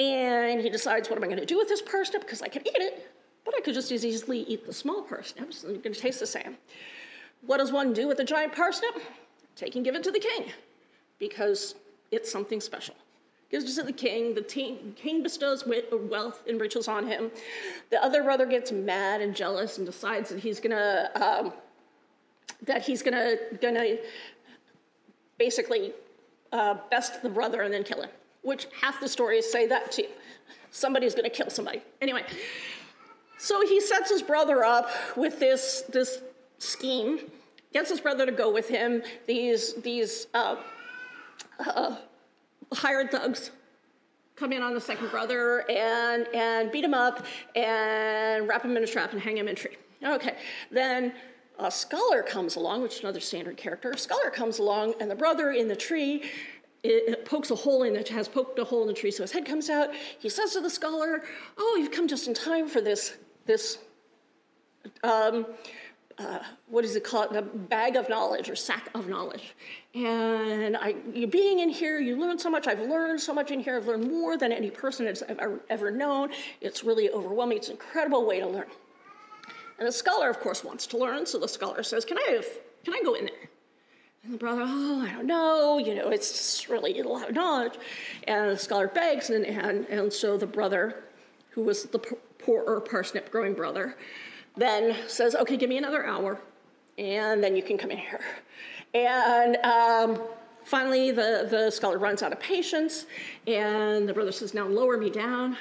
And 0.00 0.60
he 0.60 0.70
decides, 0.70 1.10
what 1.10 1.16
am 1.18 1.24
I 1.24 1.28
gonna 1.28 1.44
do 1.44 1.58
with 1.58 1.68
this 1.68 1.82
parsnip? 1.82 2.22
Because 2.22 2.42
I 2.42 2.48
can 2.48 2.66
eat 2.66 2.76
it, 2.76 3.10
but 3.44 3.54
I 3.54 3.60
could 3.60 3.74
just 3.74 3.92
as 3.92 4.04
easily 4.04 4.40
eat 4.40 4.66
the 4.66 4.72
small 4.72 5.02
parsnips, 5.02 5.64
and 5.64 5.74
it's 5.74 5.82
gonna 5.82 5.94
taste 5.94 6.20
the 6.20 6.26
same. 6.26 6.56
What 7.42 7.58
does 7.58 7.70
one 7.70 7.92
do 7.92 8.08
with 8.08 8.18
a 8.20 8.24
giant 8.24 8.54
parsnip? 8.54 8.94
Take 9.56 9.76
and 9.76 9.84
give 9.84 9.94
it 9.94 10.02
to 10.04 10.10
the 10.10 10.20
king, 10.20 10.46
because 11.18 11.74
it's 12.10 12.30
something 12.30 12.60
special. 12.60 12.94
Gives 13.50 13.64
it 13.64 13.80
to 13.80 13.86
the 13.86 13.94
king. 13.94 14.34
The 14.34 14.42
king 14.42 15.22
bestows 15.22 15.64
wealth 15.66 16.42
and 16.46 16.60
riches 16.60 16.86
on 16.86 17.06
him. 17.06 17.30
The 17.90 18.02
other 18.04 18.22
brother 18.22 18.44
gets 18.44 18.72
mad 18.72 19.22
and 19.22 19.34
jealous 19.34 19.78
and 19.78 19.86
decides 19.86 20.28
that 20.28 20.40
he's 20.40 20.60
gonna 20.60 21.10
um, 21.14 21.52
that 22.62 22.82
he's 22.82 23.02
gonna 23.02 23.36
gonna 23.60 23.98
basically 25.38 25.92
uh, 26.52 26.76
best 26.90 27.22
the 27.22 27.28
brother 27.28 27.62
and 27.62 27.72
then 27.72 27.84
kill 27.84 28.02
him. 28.02 28.10
Which 28.42 28.66
half 28.80 29.00
the 29.00 29.08
stories 29.08 29.50
say 29.50 29.66
that 29.66 29.92
too. 29.92 30.06
Somebody's 30.70 31.14
gonna 31.14 31.30
kill 31.30 31.50
somebody. 31.50 31.82
Anyway, 32.00 32.24
so 33.38 33.66
he 33.66 33.80
sets 33.80 34.10
his 34.10 34.22
brother 34.22 34.64
up 34.64 34.90
with 35.16 35.38
this 35.38 35.84
this 35.88 36.20
scheme. 36.58 37.30
Gets 37.72 37.90
his 37.90 38.00
brother 38.00 38.24
to 38.24 38.32
go 38.32 38.50
with 38.52 38.68
him. 38.68 39.02
These 39.26 39.74
these. 39.82 40.26
Uh, 40.34 40.56
uh, 41.58 41.96
hired 42.72 43.10
thugs 43.10 43.50
come 44.36 44.52
in 44.52 44.62
on 44.62 44.74
the 44.74 44.80
second 44.80 45.10
brother 45.10 45.68
and, 45.68 46.28
and 46.34 46.70
beat 46.70 46.84
him 46.84 46.94
up 46.94 47.26
and 47.56 48.46
wrap 48.48 48.64
him 48.64 48.76
in 48.76 48.84
a 48.84 48.86
trap 48.86 49.12
and 49.12 49.20
hang 49.20 49.36
him 49.36 49.48
in 49.48 49.54
a 49.54 49.56
tree. 49.56 49.76
Okay, 50.04 50.36
then 50.70 51.12
a 51.58 51.70
scholar 51.70 52.22
comes 52.22 52.56
along, 52.56 52.82
which 52.82 52.96
is 52.96 53.00
another 53.00 53.20
standard 53.20 53.56
character. 53.56 53.90
A 53.90 53.98
scholar 53.98 54.30
comes 54.30 54.58
along, 54.58 54.94
and 55.00 55.10
the 55.10 55.16
brother 55.16 55.52
in 55.52 55.68
the 55.68 55.76
tree 55.76 56.30
it 56.84 57.24
pokes 57.24 57.50
a 57.50 57.56
hole 57.56 57.82
in 57.82 57.96
it, 57.96 58.08
has 58.08 58.28
poked 58.28 58.58
a 58.60 58.64
hole 58.64 58.82
in 58.82 58.88
the 58.88 58.94
tree, 58.94 59.10
so 59.10 59.24
his 59.24 59.32
head 59.32 59.44
comes 59.44 59.68
out. 59.68 59.88
He 60.18 60.28
says 60.28 60.52
to 60.52 60.60
the 60.60 60.70
scholar, 60.70 61.24
"Oh, 61.56 61.76
you've 61.78 61.90
come 61.90 62.06
just 62.06 62.28
in 62.28 62.34
time 62.34 62.68
for 62.68 62.80
this 62.80 63.16
this 63.46 63.78
um, 65.02 65.46
uh, 66.18 66.40
what 66.66 66.84
is 66.84 66.96
it 66.96 67.04
called, 67.04 67.34
a 67.36 67.42
bag 67.42 67.96
of 67.96 68.08
knowledge 68.08 68.50
or 68.50 68.56
sack 68.56 68.90
of 68.94 69.08
knowledge. 69.08 69.54
And 69.94 70.76
I, 70.76 70.96
you 71.12 71.26
being 71.26 71.60
in 71.60 71.68
here, 71.68 72.00
you 72.00 72.16
learn 72.16 72.38
so 72.38 72.50
much. 72.50 72.66
I've 72.66 72.80
learned 72.80 73.20
so 73.20 73.32
much 73.32 73.50
in 73.50 73.60
here. 73.60 73.76
I've 73.76 73.86
learned 73.86 74.10
more 74.10 74.36
than 74.36 74.50
any 74.50 74.70
person 74.70 75.06
has 75.06 75.22
ever, 75.28 75.60
ever 75.70 75.90
known. 75.90 76.30
It's 76.60 76.82
really 76.82 77.08
overwhelming. 77.10 77.58
It's 77.58 77.68
an 77.68 77.74
incredible 77.74 78.26
way 78.26 78.40
to 78.40 78.48
learn. 78.48 78.66
And 79.78 79.86
the 79.86 79.92
scholar, 79.92 80.28
of 80.28 80.40
course, 80.40 80.64
wants 80.64 80.86
to 80.88 80.98
learn. 80.98 81.26
So 81.26 81.38
the 81.38 81.48
scholar 81.48 81.82
says, 81.82 82.04
"Can 82.04 82.18
I 82.18 82.32
have? 82.32 82.46
Can 82.84 82.94
I 82.94 83.00
go 83.02 83.14
in 83.14 83.26
there?" 83.26 83.48
And 84.24 84.34
the 84.34 84.38
brother, 84.38 84.62
"Oh, 84.64 85.06
I 85.08 85.12
don't 85.12 85.26
know. 85.26 85.78
You 85.78 85.94
know, 85.94 86.08
it's 86.08 86.68
really 86.68 86.98
a 86.98 87.08
lot 87.08 87.28
of 87.28 87.34
knowledge." 87.34 87.74
And 88.26 88.50
the 88.50 88.58
scholar 88.58 88.88
begs, 88.88 89.30
and 89.30 89.46
and, 89.46 89.86
and 89.86 90.12
so 90.12 90.36
the 90.36 90.46
brother, 90.46 91.04
who 91.50 91.62
was 91.62 91.84
the 91.84 91.98
poorer 91.98 92.80
parsnip 92.80 93.30
growing 93.30 93.54
brother, 93.54 93.96
then 94.56 94.96
says, 95.06 95.34
okay, 95.34 95.56
give 95.56 95.68
me 95.68 95.78
another 95.78 96.06
hour, 96.06 96.40
and 96.96 97.42
then 97.42 97.56
you 97.56 97.62
can 97.62 97.78
come 97.78 97.90
in 97.90 97.98
here. 97.98 98.20
And 98.94 99.56
um, 99.58 100.22
finally, 100.64 101.10
the, 101.10 101.46
the 101.50 101.70
scholar 101.70 101.98
runs 101.98 102.22
out 102.22 102.32
of 102.32 102.40
patience, 102.40 103.06
and 103.46 104.08
the 104.08 104.14
brother 104.14 104.32
says, 104.32 104.54
now 104.54 104.66
lower 104.66 104.96
me 104.96 105.10
down, 105.10 105.56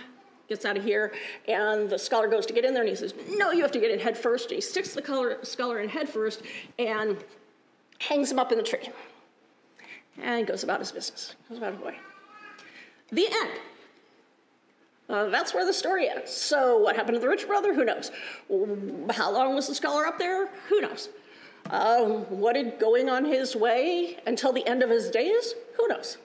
gets 0.48 0.66
out 0.66 0.78
of 0.78 0.84
here, 0.84 1.14
and 1.48 1.90
the 1.90 2.00
scholar 2.00 2.28
goes 2.28 2.46
to 2.46 2.54
get 2.54 2.66
in 2.66 2.74
there, 2.74 2.84
and 2.84 2.90
he 2.90 2.96
says, 2.96 3.14
no, 3.32 3.52
you 3.52 3.62
have 3.62 3.72
to 3.72 3.80
get 3.80 3.92
in 3.92 4.00
head 4.00 4.18
first. 4.18 4.46
And 4.46 4.56
he 4.56 4.62
sticks 4.62 4.94
the 4.94 5.02
color, 5.02 5.38
scholar 5.44 5.80
in 5.80 5.90
head 5.90 6.08
first 6.10 6.42
and 6.80 7.18
hangs 8.00 8.32
him 8.32 8.40
up 8.40 8.52
in 8.52 8.58
the 8.58 8.64
tree. 8.64 8.90
And 10.22 10.48
goes 10.48 10.64
about 10.64 10.80
his 10.80 10.92
business, 10.92 11.36
goes 11.48 11.58
about 11.60 11.74
his 11.74 11.84
way. 11.84 11.96
The 13.12 13.28
end. 13.32 13.52
Uh, 15.10 15.30
that's 15.30 15.54
where 15.54 15.66
the 15.66 15.74
story 15.74 16.10
ends. 16.10 16.32
So, 16.32 16.80
what 16.80 16.96
happened 16.96 17.16
to 17.16 17.20
the 17.20 17.30
rich 17.30 17.48
brother? 17.48 17.74
Who 17.74 17.86
knows? 17.86 18.12
How 19.12 19.32
long 19.32 19.56
was 19.56 19.68
the 19.68 19.76
scholar 19.76 20.06
up 20.06 20.18
there? 20.18 20.50
Who 20.68 20.82
knows? 20.82 21.10
Um, 21.70 22.24
what 22.30 22.54
did 22.54 22.80
going 22.80 23.10
on 23.10 23.24
his 23.24 23.56
way 23.56 24.18
until 24.26 24.52
the 24.52 24.66
end 24.68 24.84
of 24.84 24.90
his 24.90 25.10
days? 25.10 25.54
Who 25.78 25.88
knows? 25.88 26.18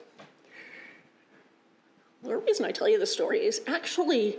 The 2.23 2.37
reason 2.37 2.65
I 2.65 2.71
tell 2.71 2.87
you 2.87 2.99
the 2.99 3.05
story 3.05 3.45
is 3.45 3.61
actually 3.67 4.37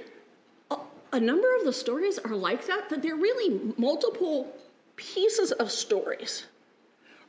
a, 0.70 0.78
a 1.12 1.20
number 1.20 1.54
of 1.56 1.64
the 1.64 1.72
stories 1.72 2.18
are 2.18 2.34
like 2.34 2.66
that, 2.66 2.88
that 2.88 3.02
they're 3.02 3.14
really 3.14 3.74
multiple 3.76 4.52
pieces 4.96 5.52
of 5.52 5.70
stories 5.70 6.46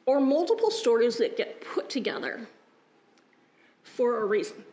or 0.06 0.22
multiple 0.22 0.72
stories 0.72 1.18
that 1.18 1.36
get 1.36 1.62
put 1.62 1.90
together 1.90 2.48
for 3.84 4.22
a 4.22 4.26
reason. 4.26 4.64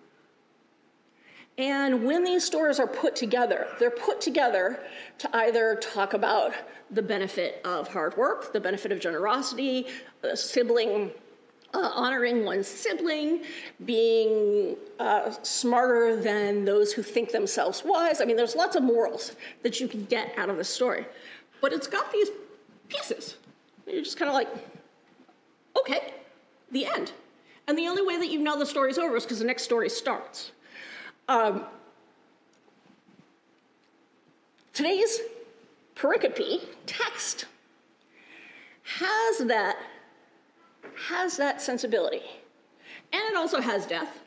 And 1.59 2.05
when 2.05 2.25
these 2.25 2.45
stories 2.45 2.79
are 2.79 2.87
put 2.87 3.15
together, 3.15 3.67
they're 3.79 3.91
put 3.91 4.21
together 4.21 4.81
to 5.19 5.37
either 5.37 5.77
talk 5.77 6.15
about 6.15 6.55
the 6.91 7.03
benefit 7.03 7.61
of 7.65 7.89
hard 7.89 8.17
work, 8.17 8.53
the 8.53 8.61
benefit 8.61 8.91
of 8.91 9.01
generosity, 9.01 9.87
sibling 10.35 11.11
uh, 11.75 11.91
honoring 11.95 12.45
one's 12.45 12.69
sibling, 12.69 13.43
being 13.85 14.77
uh, 14.99 15.31
smarter 15.43 16.17
than 16.17 16.65
those 16.65 16.93
who 16.93 17.03
think 17.03 17.31
themselves 17.31 17.83
wise. 17.85 18.21
I 18.21 18.25
mean, 18.25 18.37
there's 18.37 18.55
lots 18.55 18.77
of 18.77 18.83
morals 18.83 19.37
that 19.63 19.81
you 19.81 19.89
can 19.89 20.05
get 20.05 20.33
out 20.37 20.51
of 20.51 20.57
the 20.57 20.65
story. 20.65 21.07
But 21.61 21.73
it's 21.73 21.87
got 21.87 22.13
these 22.13 22.29
pieces. 22.89 23.37
You're 23.87 24.03
just 24.03 24.19
kind 24.19 24.29
of 24.29 24.35
like, 24.35 24.49
okay, 25.79 26.13
the 26.71 26.87
end. 26.87 27.13
And 27.67 27.79
the 27.79 27.87
only 27.87 28.03
way 28.03 28.19
that 28.19 28.29
you 28.29 28.39
know 28.39 28.59
the 28.59 28.67
story's 28.67 28.99
over 28.99 29.17
is 29.17 29.23
because 29.23 29.39
the 29.39 29.45
next 29.45 29.63
story 29.63 29.89
starts. 29.89 30.53
Um, 31.29 31.65
today's 34.73 35.21
pericope 35.95 36.65
text 36.87 37.47
has 38.83 39.39
that 39.47 39.77
has 41.09 41.37
that 41.37 41.61
sensibility, 41.61 42.23
and 43.13 43.23
it 43.31 43.37
also 43.37 43.61
has 43.61 43.87
death, 43.87 44.21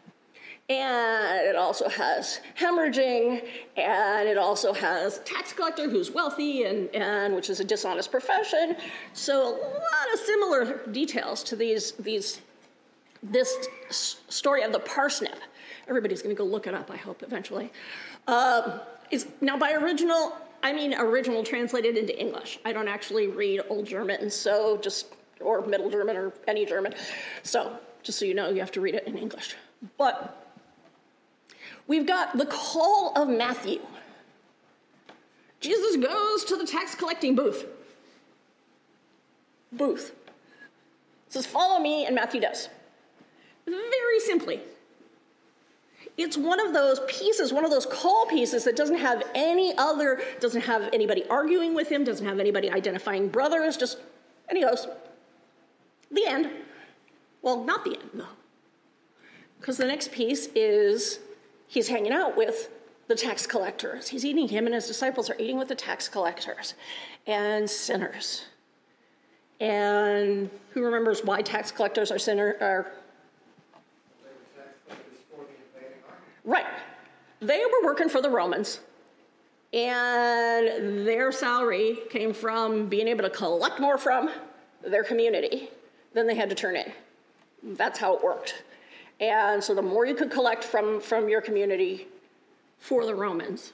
and 0.69 1.47
it 1.47 1.55
also 1.55 1.89
has 1.89 2.39
hemorrhaging, 2.59 3.45
and 3.77 4.27
it 4.27 4.37
also 4.37 4.73
has 4.73 5.19
tax 5.19 5.53
collector 5.53 5.89
who's 5.89 6.11
wealthy 6.11 6.63
and, 6.63 6.93
and 6.95 7.35
which 7.35 7.49
is 7.49 7.59
a 7.59 7.63
dishonest 7.63 8.11
profession. 8.11 8.75
So 9.13 9.55
a 9.55 9.57
lot 9.57 10.13
of 10.13 10.19
similar 10.19 10.87
details 10.91 11.43
to 11.43 11.55
these 11.55 11.91
these 11.93 12.41
this 13.23 13.67
story 13.89 14.61
of 14.61 14.71
the 14.71 14.79
parsnip 14.79 15.39
Everybody's 15.87 16.21
going 16.21 16.35
to 16.35 16.37
go 16.37 16.45
look 16.45 16.67
it 16.67 16.73
up, 16.73 16.89
I 16.89 16.97
hope, 16.97 17.21
eventually. 17.21 17.71
Um, 18.27 18.79
is, 19.11 19.27
now, 19.41 19.57
by 19.57 19.73
original, 19.73 20.35
I 20.63 20.73
mean 20.73 20.93
original 20.95 21.43
translated 21.43 21.95
into 21.95 22.19
English. 22.19 22.59
I 22.65 22.73
don't 22.73 22.87
actually 22.87 23.27
read 23.27 23.61
Old 23.69 23.85
German, 23.85 24.29
so 24.29 24.77
just, 24.77 25.13
or 25.41 25.65
Middle 25.65 25.89
German, 25.89 26.15
or 26.15 26.33
any 26.47 26.65
German. 26.65 26.93
So, 27.43 27.77
just 28.03 28.19
so 28.19 28.25
you 28.25 28.33
know, 28.33 28.49
you 28.49 28.59
have 28.59 28.71
to 28.71 28.81
read 28.81 28.95
it 28.95 29.07
in 29.07 29.17
English. 29.17 29.55
But 29.97 30.53
we've 31.87 32.05
got 32.05 32.37
the 32.37 32.45
call 32.45 33.13
of 33.15 33.27
Matthew. 33.27 33.79
Jesus 35.59 35.97
goes 35.97 36.45
to 36.45 36.55
the 36.55 36.65
tax 36.65 36.95
collecting 36.95 37.35
booth. 37.35 37.65
Booth. 39.71 40.13
says, 41.29 41.45
Follow 41.45 41.79
me, 41.79 42.05
and 42.05 42.15
Matthew 42.15 42.39
does. 42.39 42.69
Very 43.65 44.19
simply, 44.19 44.61
it's 46.17 46.37
one 46.37 46.65
of 46.65 46.73
those 46.73 47.01
pieces, 47.07 47.51
one 47.51 47.65
of 47.65 47.71
those 47.71 47.85
call 47.85 48.25
pieces 48.27 48.63
that 48.63 48.75
doesn't 48.75 48.97
have 48.97 49.23
any 49.33 49.73
other, 49.77 50.21
doesn't 50.39 50.61
have 50.61 50.89
anybody 50.93 51.25
arguing 51.29 51.73
with 51.73 51.89
him, 51.89 52.03
doesn't 52.03 52.25
have 52.25 52.39
anybody 52.39 52.71
identifying 52.71 53.27
brothers, 53.27 53.75
just, 53.75 53.97
and 54.47 54.57
he 54.57 54.63
goes, 54.63 54.87
the 56.11 56.25
end. 56.25 56.49
Well, 57.41 57.63
not 57.63 57.83
the 57.83 57.97
end, 57.97 58.09
though. 58.13 58.25
Because 59.59 59.77
the 59.77 59.85
next 59.85 60.11
piece 60.11 60.47
is 60.55 61.19
he's 61.67 61.87
hanging 61.87 62.11
out 62.11 62.35
with 62.35 62.69
the 63.07 63.15
tax 63.15 63.45
collectors. 63.45 64.07
He's 64.09 64.25
eating, 64.25 64.47
him 64.47 64.65
and 64.65 64.75
his 64.75 64.87
disciples 64.87 65.29
are 65.29 65.35
eating 65.39 65.57
with 65.57 65.67
the 65.67 65.75
tax 65.75 66.07
collectors 66.07 66.73
and 67.27 67.69
sinners. 67.69 68.45
And 69.59 70.49
who 70.71 70.83
remembers 70.83 71.23
why 71.23 71.41
tax 71.41 71.71
collectors 71.71 72.11
are 72.11 72.19
sinners? 72.19 72.55
Are 72.61 72.91
Right. 76.43 76.65
They 77.39 77.59
were 77.59 77.87
working 77.87 78.07
for 78.07 78.21
the 78.21 78.29
Romans 78.29 78.79
And 79.73 81.05
their 81.05 81.31
salary 81.31 81.97
came 82.09 82.33
from 82.33 82.87
being 82.87 83.07
able 83.07 83.23
to 83.23 83.29
collect 83.29 83.79
more 83.79 83.97
from 83.97 84.29
their 84.83 85.03
community 85.03 85.69
than 86.15 86.25
they 86.25 86.33
had 86.33 86.49
to 86.49 86.55
turn 86.55 86.75
in. 86.75 86.91
That's 87.61 87.99
how 87.99 88.15
it 88.15 88.23
worked. 88.23 88.63
And 89.19 89.63
so 89.63 89.75
the 89.75 89.81
more 89.81 90.05
you 90.05 90.15
could 90.15 90.31
collect 90.31 90.63
from, 90.63 90.99
from 90.99 91.29
your 91.29 91.41
community 91.41 92.07
for 92.79 93.05
the 93.05 93.13
Romans, 93.13 93.73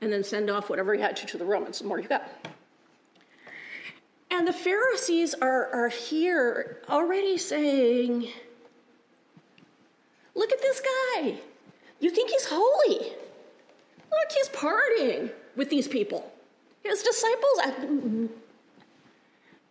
and 0.00 0.12
then 0.12 0.24
send 0.24 0.50
off 0.50 0.70
whatever 0.70 0.94
you 0.94 1.02
had 1.02 1.16
to 1.16 1.26
to 1.26 1.38
the 1.38 1.44
Romans, 1.44 1.80
the 1.80 1.84
more 1.84 2.00
you 2.00 2.08
got. 2.08 2.28
And 4.30 4.48
the 4.48 4.52
Pharisees 4.52 5.34
are, 5.34 5.68
are 5.72 5.88
here 5.88 6.80
already 6.88 7.36
saying, 7.36 8.28
Look 10.34 10.50
at 10.50 10.62
this 10.62 10.80
guy. 10.80 11.34
You 12.00 12.10
think 12.10 12.30
he's 12.30 12.46
holy. 12.50 13.12
Look, 14.10 14.32
he's 14.34 14.48
partying 14.48 15.30
with 15.56 15.68
these 15.68 15.86
people. 15.86 16.32
His 16.82 17.02
disciples, 17.02 18.32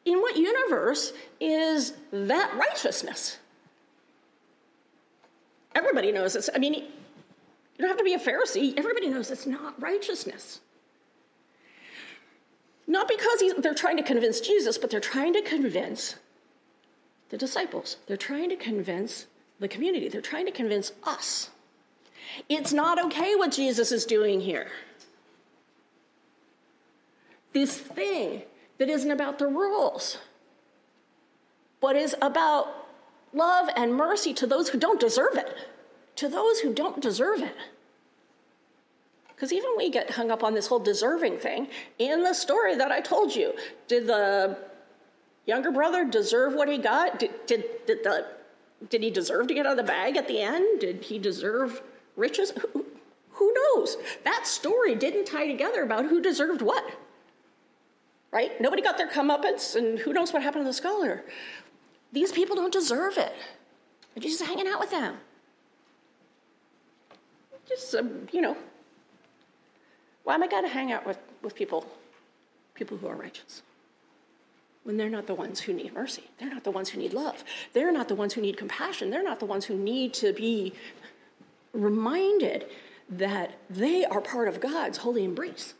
in 0.05 0.19
what 0.19 0.35
universe 0.35 1.13
is 1.39 1.93
that 2.11 2.53
righteousness? 2.55 3.37
Everybody 5.75 6.11
knows 6.11 6.33
this. 6.33 6.49
I 6.53 6.57
mean, 6.57 6.73
you 6.73 6.83
don't 7.77 7.87
have 7.87 7.97
to 7.97 8.03
be 8.03 8.13
a 8.13 8.19
Pharisee. 8.19 8.77
Everybody 8.77 9.09
knows 9.09 9.31
it's 9.31 9.47
not 9.47 9.79
righteousness. 9.81 10.59
Not 12.87 13.07
because 13.07 13.43
they're 13.59 13.73
trying 13.73 13.97
to 13.97 14.03
convince 14.03 14.41
Jesus, 14.41 14.77
but 14.77 14.89
they're 14.89 14.99
trying 14.99 15.33
to 15.33 15.41
convince 15.41 16.15
the 17.29 17.37
disciples. 17.37 17.97
They're 18.07 18.17
trying 18.17 18.49
to 18.49 18.55
convince 18.55 19.27
the 19.59 19.67
community. 19.67 20.09
They're 20.09 20.19
trying 20.19 20.45
to 20.45 20.51
convince 20.51 20.91
us. 21.03 21.49
It's 22.49 22.73
not 22.73 23.03
okay 23.05 23.35
what 23.35 23.51
Jesus 23.51 23.91
is 23.91 24.05
doing 24.05 24.41
here. 24.41 24.67
This 27.53 27.77
thing 27.77 28.43
that 28.81 28.89
isn't 28.89 29.11
about 29.11 29.37
the 29.37 29.45
rules, 29.45 30.17
but 31.81 31.95
is 31.95 32.15
about 32.19 32.87
love 33.31 33.69
and 33.75 33.93
mercy 33.93 34.33
to 34.33 34.47
those 34.47 34.69
who 34.69 34.79
don't 34.79 34.99
deserve 34.99 35.35
it. 35.35 35.55
To 36.15 36.27
those 36.27 36.61
who 36.61 36.73
don't 36.73 36.99
deserve 36.99 37.43
it. 37.43 37.55
Because 39.27 39.53
even 39.53 39.69
we 39.77 39.91
get 39.91 40.09
hung 40.09 40.31
up 40.31 40.43
on 40.43 40.55
this 40.55 40.65
whole 40.65 40.79
deserving 40.79 41.37
thing. 41.37 41.67
In 41.99 42.23
the 42.23 42.33
story 42.33 42.75
that 42.75 42.91
I 42.91 43.01
told 43.01 43.35
you, 43.35 43.53
did 43.87 44.07
the 44.07 44.57
younger 45.45 45.69
brother 45.69 46.03
deserve 46.03 46.55
what 46.55 46.67
he 46.67 46.79
got? 46.79 47.19
Did, 47.19 47.45
did, 47.45 47.85
did, 47.85 48.03
the, 48.03 48.25
did 48.89 49.03
he 49.03 49.11
deserve 49.11 49.45
to 49.49 49.53
get 49.53 49.67
out 49.67 49.73
of 49.73 49.77
the 49.77 49.83
bag 49.83 50.17
at 50.17 50.27
the 50.27 50.41
end? 50.41 50.79
Did 50.79 51.03
he 51.03 51.19
deserve 51.19 51.83
riches? 52.15 52.51
Who, 52.73 52.87
who 53.33 53.53
knows? 53.53 53.97
That 54.23 54.47
story 54.47 54.95
didn't 54.95 55.25
tie 55.25 55.45
together 55.45 55.83
about 55.83 56.07
who 56.07 56.19
deserved 56.19 56.63
what. 56.63 56.83
Right? 58.31 58.59
Nobody 58.61 58.81
got 58.81 58.97
their 58.97 59.09
comeuppance, 59.09 59.75
and 59.75 59.99
who 59.99 60.13
knows 60.13 60.31
what 60.31 60.41
happened 60.41 60.63
to 60.63 60.69
the 60.69 60.73
scholar. 60.73 61.23
These 62.13 62.31
people 62.31 62.55
don't 62.55 62.71
deserve 62.71 63.17
it. 63.17 63.33
And 64.15 64.23
Jesus 64.23 64.41
is 64.41 64.47
hanging 64.47 64.67
out 64.67 64.79
with 64.79 64.91
them. 64.91 65.17
Just, 67.67 67.93
um, 67.95 68.27
you 68.31 68.41
know, 68.41 68.57
why 70.23 70.35
am 70.35 70.43
I 70.43 70.47
going 70.47 70.63
to 70.63 70.69
hang 70.69 70.91
out 70.91 71.05
with, 71.05 71.17
with 71.41 71.55
people, 71.55 71.85
people 72.73 72.97
who 72.97 73.07
are 73.07 73.15
righteous? 73.15 73.63
When 74.83 74.97
they're 74.97 75.09
not 75.09 75.27
the 75.27 75.35
ones 75.35 75.59
who 75.59 75.73
need 75.73 75.93
mercy. 75.93 76.23
They're 76.39 76.49
not 76.49 76.63
the 76.63 76.71
ones 76.71 76.89
who 76.89 76.99
need 76.99 77.13
love. 77.13 77.43
They're 77.73 77.91
not 77.91 78.07
the 78.07 78.15
ones 78.15 78.33
who 78.33 78.41
need 78.41 78.57
compassion. 78.57 79.09
They're 79.09 79.23
not 79.23 79.39
the 79.39 79.45
ones 79.45 79.65
who 79.65 79.75
need 79.75 80.13
to 80.15 80.33
be 80.33 80.73
reminded 81.73 82.65
that 83.09 83.53
they 83.69 84.05
are 84.05 84.21
part 84.21 84.47
of 84.47 84.59
God's 84.59 84.97
holy 84.97 85.23
embrace. 85.23 85.75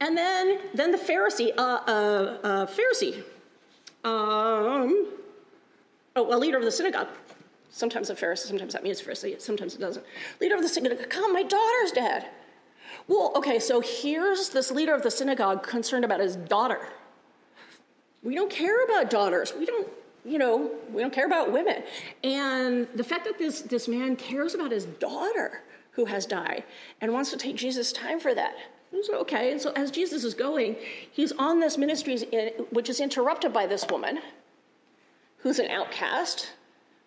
And 0.00 0.16
then, 0.16 0.60
then 0.74 0.92
the 0.92 0.98
Pharisee, 0.98 1.52
uh, 1.56 1.60
uh, 1.60 2.38
uh, 2.42 2.66
Pharisee, 2.66 3.18
um, 4.04 5.08
oh, 6.14 6.34
a 6.34 6.38
leader 6.38 6.56
of 6.56 6.64
the 6.64 6.70
synagogue, 6.70 7.08
Sometimes 7.70 8.10
a 8.10 8.14
Pharisee, 8.14 8.46
sometimes 8.46 8.72
that 8.72 8.82
means 8.82 9.00
Pharisee, 9.00 9.40
sometimes 9.40 9.74
it 9.74 9.78
doesn't. 9.78 10.04
Leader 10.40 10.56
of 10.56 10.62
the 10.62 10.68
synagogue, 10.68 11.08
come, 11.10 11.32
my 11.32 11.42
daughter's 11.42 11.92
dead. 11.92 12.26
Well, 13.06 13.32
okay, 13.36 13.58
so 13.58 13.80
here's 13.80 14.48
this 14.48 14.70
leader 14.70 14.94
of 14.94 15.02
the 15.02 15.10
synagogue 15.10 15.62
concerned 15.62 16.04
about 16.04 16.20
his 16.20 16.36
daughter. 16.36 16.88
We 18.22 18.34
don't 18.34 18.50
care 18.50 18.84
about 18.84 19.10
daughters. 19.10 19.52
We 19.56 19.64
don't, 19.64 19.86
you 20.24 20.38
know, 20.38 20.72
we 20.92 21.02
don't 21.02 21.12
care 21.12 21.26
about 21.26 21.52
women. 21.52 21.84
And 22.24 22.88
the 22.94 23.04
fact 23.04 23.24
that 23.26 23.38
this, 23.38 23.60
this 23.60 23.86
man 23.86 24.16
cares 24.16 24.54
about 24.54 24.72
his 24.72 24.86
daughter 24.86 25.62
who 25.92 26.06
has 26.06 26.26
died 26.26 26.64
and 27.00 27.12
wants 27.12 27.30
to 27.30 27.36
take 27.36 27.56
Jesus' 27.56 27.92
time 27.92 28.18
for 28.18 28.34
that. 28.34 28.56
So, 29.02 29.18
okay, 29.20 29.52
and 29.52 29.60
so 29.60 29.72
as 29.76 29.90
Jesus 29.90 30.24
is 30.24 30.34
going, 30.34 30.76
he's 31.10 31.32
on 31.32 31.60
this 31.60 31.76
ministry 31.76 32.18
which 32.70 32.88
is 32.88 33.00
interrupted 33.00 33.52
by 33.52 33.66
this 33.66 33.86
woman 33.88 34.20
who's 35.38 35.58
an 35.58 35.70
outcast 35.70 36.52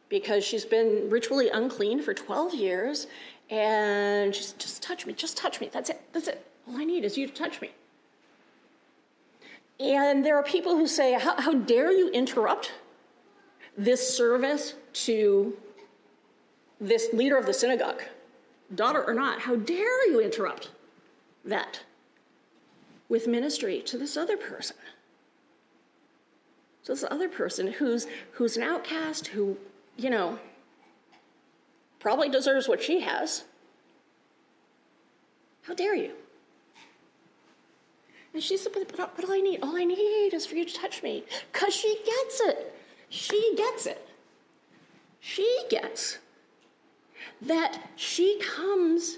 because 0.07 0.43
she's 0.43 0.65
been 0.65 1.09
ritually 1.09 1.49
unclean 1.49 2.01
for 2.01 2.13
12 2.13 2.53
years 2.53 3.07
and 3.49 4.33
just, 4.33 4.59
just 4.59 4.81
touch 4.81 5.05
me, 5.05 5.13
just 5.13 5.37
touch 5.37 5.59
me. 5.59 5.69
That's 5.71 5.89
it, 5.89 6.01
that's 6.13 6.27
it. 6.27 6.45
All 6.67 6.77
I 6.77 6.85
need 6.85 7.03
is 7.03 7.17
you 7.17 7.27
to 7.27 7.33
touch 7.33 7.61
me. 7.61 7.71
And 9.79 10.23
there 10.23 10.37
are 10.37 10.43
people 10.43 10.75
who 10.75 10.85
say, 10.85 11.13
How, 11.13 11.39
how 11.41 11.53
dare 11.53 11.91
you 11.91 12.09
interrupt 12.11 12.71
this 13.77 14.15
service 14.15 14.75
to 14.93 15.57
this 16.79 17.11
leader 17.13 17.37
of 17.37 17.45
the 17.45 17.53
synagogue, 17.53 18.03
daughter 18.75 19.03
or 19.03 19.13
not? 19.13 19.39
How 19.39 19.55
dare 19.55 20.09
you 20.09 20.21
interrupt 20.21 20.69
that 21.45 21.81
with 23.09 23.27
ministry 23.27 23.81
to 23.81 23.97
this 23.97 24.15
other 24.17 24.37
person? 24.37 24.77
So 26.83 26.93
this 26.93 27.05
other 27.09 27.29
person 27.29 27.67
who's 27.73 28.07
who's 28.33 28.57
an 28.57 28.63
outcast, 28.63 29.27
who 29.27 29.57
you 29.97 30.09
know, 30.09 30.39
probably 31.99 32.29
deserves 32.29 32.67
what 32.67 32.81
she 32.81 33.01
has. 33.01 33.43
How 35.63 35.73
dare 35.73 35.95
you? 35.95 36.13
And 38.33 38.41
she 38.41 38.57
said, 38.57 38.71
but, 38.73 38.95
but, 38.95 39.25
all 39.25 39.33
I 39.33 39.41
need, 39.41 39.59
all 39.61 39.75
I 39.75 39.83
need 39.83 40.33
is 40.33 40.45
for 40.45 40.55
you 40.55 40.65
to 40.65 40.73
touch 40.73 41.03
me. 41.03 41.23
Because 41.51 41.75
she 41.75 41.97
gets 42.05 42.39
it. 42.41 42.73
She 43.09 43.53
gets 43.57 43.85
it. 43.85 44.07
She 45.19 45.63
gets 45.69 46.17
that 47.41 47.89
she 47.95 48.39
comes 48.39 49.17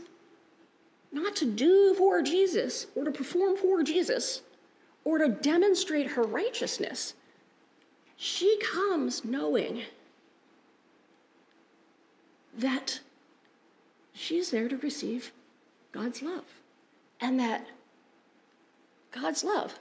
not 1.13 1.35
to 1.37 1.45
do 1.45 1.93
for 1.93 2.21
Jesus 2.21 2.87
or 2.95 3.05
to 3.05 3.11
perform 3.11 3.55
for 3.55 3.83
Jesus 3.83 4.41
or 5.05 5.19
to 5.19 5.29
demonstrate 5.29 6.11
her 6.11 6.23
righteousness. 6.23 7.13
She 8.17 8.57
comes 8.59 9.23
knowing 9.23 9.83
that 12.57 12.99
she's 14.13 14.51
there 14.51 14.67
to 14.67 14.77
receive 14.77 15.31
God's 15.91 16.21
love. 16.21 16.45
And 17.21 17.39
that 17.39 17.67
God's 19.11 19.43
love 19.45 19.79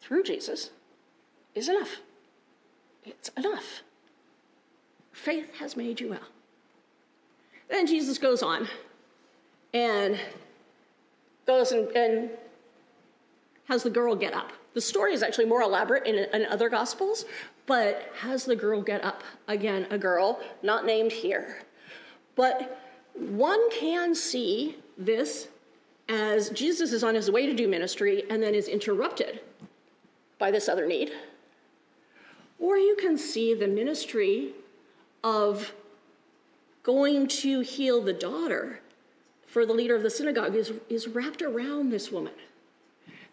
through 0.00 0.24
Jesus 0.24 0.70
is 1.54 1.68
enough. 1.68 1.98
It's 3.04 3.28
enough. 3.36 3.82
Faith 5.12 5.54
has 5.58 5.76
made 5.76 6.00
you 6.00 6.10
well. 6.10 6.28
Then 7.68 7.86
Jesus 7.86 8.18
goes 8.18 8.42
on 8.42 8.68
and 9.72 10.18
goes 11.46 11.72
and, 11.72 11.88
and 11.96 12.30
has 13.68 13.82
the 13.82 13.90
girl 13.90 14.14
get 14.14 14.34
up. 14.34 14.52
The 14.74 14.80
story 14.80 15.12
is 15.12 15.22
actually 15.22 15.46
more 15.46 15.62
elaborate 15.62 16.06
in, 16.06 16.16
in 16.16 16.46
other 16.46 16.68
gospels, 16.68 17.24
but 17.66 18.10
has 18.18 18.44
the 18.44 18.56
girl 18.56 18.82
get 18.82 19.04
up? 19.04 19.22
Again, 19.48 19.86
a 19.90 19.98
girl, 19.98 20.40
not 20.62 20.86
named 20.86 21.12
here. 21.12 21.62
But 22.34 22.82
one 23.14 23.70
can 23.70 24.14
see 24.14 24.76
this 24.96 25.48
as 26.08 26.50
Jesus 26.50 26.92
is 26.92 27.04
on 27.04 27.14
his 27.14 27.30
way 27.30 27.46
to 27.46 27.54
do 27.54 27.68
ministry 27.68 28.24
and 28.30 28.42
then 28.42 28.54
is 28.54 28.68
interrupted 28.68 29.40
by 30.38 30.50
this 30.50 30.68
other 30.68 30.86
need. 30.86 31.12
Or 32.58 32.76
you 32.76 32.96
can 32.96 33.16
see 33.16 33.54
the 33.54 33.68
ministry 33.68 34.52
of 35.22 35.72
going 36.82 37.28
to 37.28 37.60
heal 37.60 38.02
the 38.02 38.12
daughter 38.12 38.80
for 39.52 39.66
the 39.66 39.74
leader 39.74 39.94
of 39.94 40.02
the 40.02 40.08
synagogue 40.08 40.56
is, 40.56 40.72
is 40.88 41.06
wrapped 41.06 41.42
around 41.42 41.90
this 41.90 42.10
woman, 42.10 42.32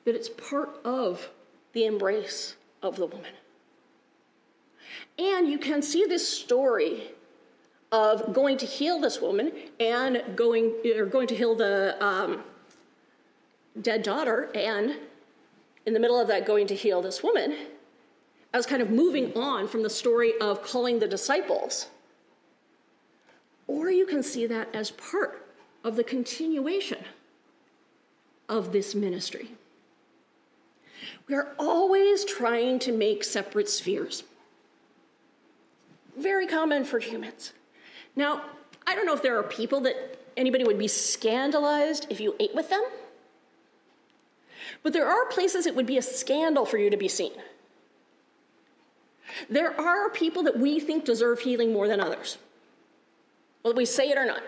that 0.03 0.15
it's 0.15 0.27
part 0.27 0.77
of 0.83 1.29
the 1.71 1.85
embrace 1.85 2.57
of 2.83 2.97
the 2.97 3.05
woman. 3.05 3.31
And 5.17 5.47
you 5.47 5.57
can 5.57 5.81
see 5.81 6.03
this 6.03 6.27
story 6.27 7.03
of 7.93 8.33
going 8.33 8.57
to 8.57 8.65
heal 8.65 8.99
this 8.99 9.21
woman 9.21 9.53
and 9.79 10.21
going 10.35 10.73
or 10.93 11.05
going 11.05 11.27
to 11.27 11.35
heal 11.37 11.55
the 11.55 11.95
um, 12.03 12.43
dead 13.81 14.03
daughter, 14.03 14.51
and 14.53 14.97
in 15.85 15.93
the 15.93 16.01
middle 16.01 16.19
of 16.19 16.27
that, 16.27 16.45
going 16.45 16.67
to 16.67 16.75
heal 16.75 17.01
this 17.01 17.23
woman. 17.23 17.55
I 18.53 18.57
was 18.57 18.65
kind 18.65 18.81
of 18.81 18.89
moving 18.89 19.33
on 19.37 19.69
from 19.69 19.83
the 19.83 19.89
story 19.89 20.33
of 20.41 20.63
calling 20.63 20.99
the 20.99 21.07
disciples. 21.07 21.87
Or 23.67 23.89
you 23.89 24.05
can 24.05 24.21
see 24.21 24.45
that 24.47 24.67
as 24.75 24.91
part 24.91 25.45
of 25.83 25.95
the 25.95 26.03
continuation 26.03 27.03
of 28.47 28.71
this 28.71 28.95
ministry. 28.95 29.49
We 31.27 31.35
are 31.35 31.49
always 31.57 32.25
trying 32.25 32.79
to 32.79 32.91
make 32.91 33.23
separate 33.23 33.69
spheres. 33.69 34.23
Very 36.17 36.47
common 36.47 36.83
for 36.83 36.99
humans. 36.99 37.53
Now, 38.15 38.41
I 38.85 38.95
don't 38.95 39.05
know 39.05 39.13
if 39.13 39.21
there 39.21 39.37
are 39.37 39.43
people 39.43 39.79
that 39.81 40.17
anybody 40.35 40.63
would 40.63 40.79
be 40.79 40.87
scandalized 40.87 42.07
if 42.09 42.19
you 42.19 42.35
ate 42.39 42.55
with 42.55 42.69
them, 42.69 42.83
but 44.83 44.93
there 44.93 45.07
are 45.07 45.25
places 45.27 45.65
it 45.65 45.75
would 45.75 45.85
be 45.85 45.97
a 45.97 46.01
scandal 46.01 46.65
for 46.65 46.77
you 46.77 46.89
to 46.89 46.97
be 46.97 47.07
seen. 47.07 47.33
There 49.49 49.79
are 49.79 50.09
people 50.09 50.43
that 50.43 50.57
we 50.57 50.79
think 50.79 51.05
deserve 51.05 51.39
healing 51.39 51.71
more 51.71 51.87
than 51.87 51.99
others, 51.99 52.37
whether 53.61 53.77
we 53.77 53.85
say 53.85 54.09
it 54.09 54.17
or 54.17 54.25
not. 54.25 54.41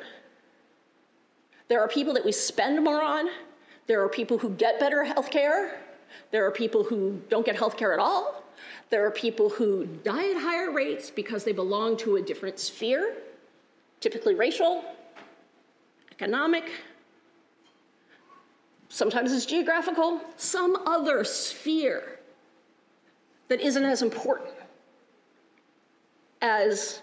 There 1.71 1.79
are 1.79 1.87
people 1.87 2.13
that 2.15 2.25
we 2.25 2.33
spend 2.33 2.83
more 2.83 3.01
on. 3.01 3.29
There 3.87 4.03
are 4.03 4.09
people 4.09 4.37
who 4.37 4.49
get 4.49 4.77
better 4.77 5.05
health 5.05 5.31
care. 5.31 5.79
There 6.31 6.45
are 6.45 6.51
people 6.51 6.83
who 6.83 7.21
don't 7.29 7.45
get 7.45 7.55
health 7.55 7.77
care 7.77 7.93
at 7.93 7.99
all. 7.99 8.43
There 8.89 9.07
are 9.07 9.11
people 9.11 9.49
who 9.49 9.85
die 9.85 10.31
at 10.31 10.35
higher 10.35 10.69
rates 10.69 11.09
because 11.09 11.45
they 11.45 11.53
belong 11.53 11.95
to 11.99 12.17
a 12.17 12.21
different 12.21 12.59
sphere, 12.59 13.15
typically 14.01 14.35
racial, 14.35 14.83
economic, 16.11 16.69
sometimes 18.89 19.31
it's 19.31 19.45
geographical, 19.45 20.19
some 20.35 20.75
other 20.85 21.23
sphere 21.23 22.19
that 23.47 23.61
isn't 23.61 23.85
as 23.85 24.01
important 24.01 24.49
as 26.41 27.01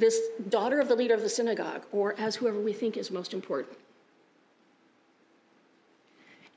this 0.00 0.18
daughter 0.48 0.80
of 0.80 0.88
the 0.88 0.96
leader 0.96 1.14
of 1.14 1.22
the 1.22 1.28
synagogue 1.28 1.82
or 1.92 2.18
as 2.18 2.36
whoever 2.36 2.58
we 2.58 2.72
think 2.72 2.96
is 2.96 3.10
most 3.10 3.32
important. 3.32 3.76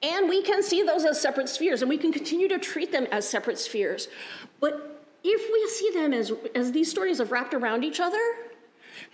And 0.01 0.27
we 0.27 0.41
can 0.41 0.63
see 0.63 0.84
those 0.84 1.06
as 1.06 1.21
separate 1.21 1.47
spheres, 1.47 1.82
and 1.82 1.88
we 1.88 1.97
can 1.97 2.12
continue 2.12 2.49
to 2.49 2.60
treat 2.60 2.91
them 2.91 3.08
as 3.10 3.27
separate 3.27 3.58
spheres. 3.58 4.10
But 4.60 5.01
if 5.23 5.49
we 5.51 5.69
see 5.69 5.97
them 5.97 6.13
as, 6.13 6.34
as 6.56 6.73
these 6.73 6.89
stories 6.89 7.19
have 7.19 7.32
wrapped 7.32 7.53
around 7.53 7.86
each 7.86 8.01
other, 8.01 8.19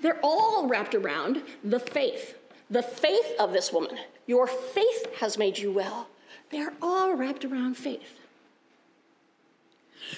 they're 0.01 0.19
all 0.23 0.67
wrapped 0.67 0.95
around 0.95 1.43
the 1.63 1.79
faith. 1.79 2.37
The 2.71 2.81
faith 2.81 3.33
of 3.39 3.51
this 3.51 3.71
woman. 3.71 3.97
Your 4.25 4.47
faith 4.47 5.15
has 5.19 5.37
made 5.37 5.59
you 5.59 5.71
well. 5.71 6.07
They're 6.49 6.73
all 6.81 7.13
wrapped 7.13 7.45
around 7.45 7.77
faith. 7.77 8.17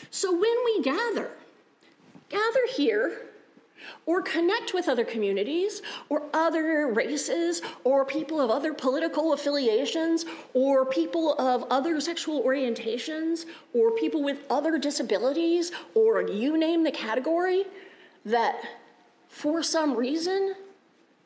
So 0.10 0.32
when 0.32 0.56
we 0.65 0.82
gather, 0.82 1.32
gather 2.30 2.67
here 2.74 3.31
or 4.06 4.22
connect 4.22 4.74
with 4.74 4.88
other 4.88 5.06
communities 5.06 5.82
or 6.10 6.24
other 6.34 6.88
races 6.88 7.62
or 7.84 8.06
people 8.06 8.39
of 8.39 8.50
other 8.50 8.74
political 8.74 9.34
affiliations 9.34 10.26
or 10.54 10.86
people 10.86 11.34
of 11.39 11.63
other 11.70 12.00
sexual 12.00 12.44
orientations 12.44 13.46
or 13.74 13.91
people 13.91 14.24
with 14.24 14.39
other 14.50 14.78
disabilities 14.78 15.72
or 15.96 16.22
you 16.28 16.58
name 16.58 16.84
the 16.84 16.91
category 16.91 17.63
that 18.26 18.62
for 19.28 19.63
some 19.63 19.96
reason 19.96 20.56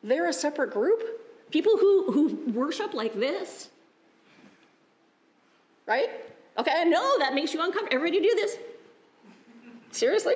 they're 0.02 0.28
a 0.28 0.32
separate 0.32 0.72
group? 0.72 1.02
People 1.50 1.76
who, 1.76 2.12
who 2.12 2.52
worship 2.52 2.94
like 2.94 3.14
this? 3.14 3.68
Right? 5.86 6.08
Okay 6.58 6.72
i 6.74 6.84
know 6.84 7.18
that 7.18 7.34
makes 7.34 7.52
you 7.52 7.60
uncomfortable. 7.60 7.94
Everybody 7.94 8.22
do 8.22 8.34
this. 8.34 8.58
Seriously 9.92 10.34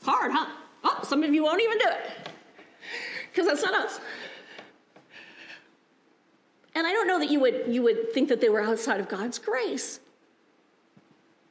it's 0.00 0.08
hard, 0.08 0.32
huh? 0.32 0.46
Oh, 0.82 1.00
some 1.04 1.22
of 1.22 1.34
you 1.34 1.42
won't 1.42 1.60
even 1.60 1.78
do 1.78 1.84
it 1.86 2.30
because 3.30 3.46
that's 3.46 3.62
not 3.62 3.74
us. 3.74 4.00
And 6.74 6.86
I 6.86 6.92
don't 6.92 7.06
know 7.06 7.18
that 7.18 7.30
you 7.30 7.40
would, 7.40 7.64
you 7.68 7.82
would 7.82 8.12
think 8.12 8.30
that 8.30 8.40
they 8.40 8.48
were 8.48 8.62
outside 8.62 9.00
of 9.00 9.08
God's 9.08 9.38
grace. 9.38 10.00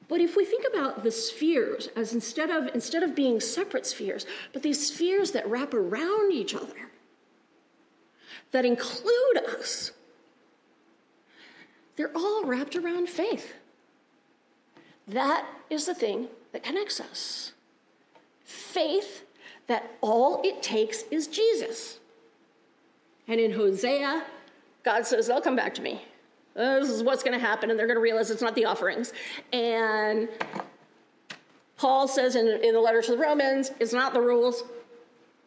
But 0.07 0.21
if 0.21 0.35
we 0.35 0.43
think 0.43 0.65
about 0.67 1.03
the 1.03 1.11
spheres 1.11 1.89
as 1.95 2.13
instead 2.13 2.49
of, 2.49 2.73
instead 2.73 3.03
of 3.03 3.13
being 3.13 3.39
separate 3.39 3.85
spheres, 3.85 4.25
but 4.51 4.63
these 4.63 4.87
spheres 4.91 5.31
that 5.31 5.47
wrap 5.47 5.75
around 5.75 6.31
each 6.31 6.55
other, 6.55 6.89
that 8.51 8.65
include 8.65 9.37
us, 9.59 9.91
they're 11.95 12.11
all 12.15 12.43
wrapped 12.45 12.75
around 12.75 13.09
faith. 13.09 13.53
That 15.07 15.45
is 15.69 15.85
the 15.85 15.93
thing 15.93 16.29
that 16.53 16.63
connects 16.63 16.99
us 16.99 17.53
faith 18.49 19.25
that 19.67 19.91
all 20.01 20.41
it 20.43 20.63
takes 20.63 21.03
is 21.11 21.27
Jesus. 21.27 21.99
And 23.27 23.39
in 23.39 23.51
Hosea, 23.51 24.25
God 24.83 25.05
says, 25.05 25.27
They'll 25.27 25.41
come 25.41 25.55
back 25.55 25.75
to 25.75 25.81
me. 25.81 26.01
This 26.55 26.89
is 26.89 27.03
what's 27.03 27.23
going 27.23 27.39
to 27.39 27.45
happen, 27.45 27.69
and 27.69 27.79
they're 27.79 27.87
going 27.87 27.97
to 27.97 28.01
realize 28.01 28.31
it's 28.31 28.41
not 28.41 28.55
the 28.55 28.65
offerings. 28.65 29.13
And 29.53 30.27
Paul 31.77 32.07
says 32.07 32.35
in, 32.35 32.47
in 32.47 32.73
the 32.73 32.79
letter 32.79 33.01
to 33.01 33.11
the 33.11 33.17
Romans, 33.17 33.71
it's 33.79 33.93
not 33.93 34.13
the 34.13 34.21
rules, 34.21 34.63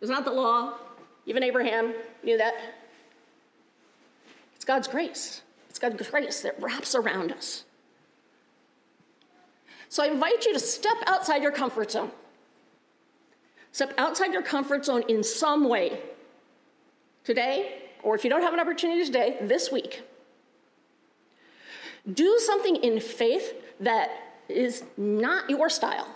it's 0.01 0.11
not 0.11 0.25
the 0.25 0.33
law. 0.33 0.75
Even 1.27 1.43
Abraham 1.43 1.95
knew 2.23 2.39
that. 2.39 2.55
It's 4.55 4.65
God's 4.65 4.89
grace. 4.89 5.43
It's 5.69 5.79
God's 5.79 6.09
grace 6.09 6.41
that 6.43 6.61
wraps 6.61 6.95
around 6.95 7.33
us. 7.33 7.65
So 9.89 10.03
I 10.03 10.07
invite 10.07 10.47
you 10.47 10.53
to 10.53 10.59
step 10.61 10.97
outside 11.07 11.43
your 11.43 11.53
comfort 11.53 11.91
zone. 11.91 12.11
Step 13.73 13.95
outside 13.97 14.33
your 14.33 14.43
comfort 14.43 14.85
zone 14.85 15.03
in 15.09 15.23
some 15.23 15.69
way. 15.69 15.99
Today, 17.25 17.83
or 18.03 18.15
if 18.15 18.25
you 18.25 18.31
don't 18.31 18.43
have 18.43 18.53
an 18.53 18.61
opportunity 18.61 19.05
today, 19.05 19.39
this 19.41 19.73
week. 19.73 20.03
Do 22.13 22.39
something 22.39 22.77
in 22.77 23.01
faith 23.01 23.55
that 23.81 24.11
is 24.49 24.85
not 24.97 25.49
your 25.49 25.71
style. 25.71 26.09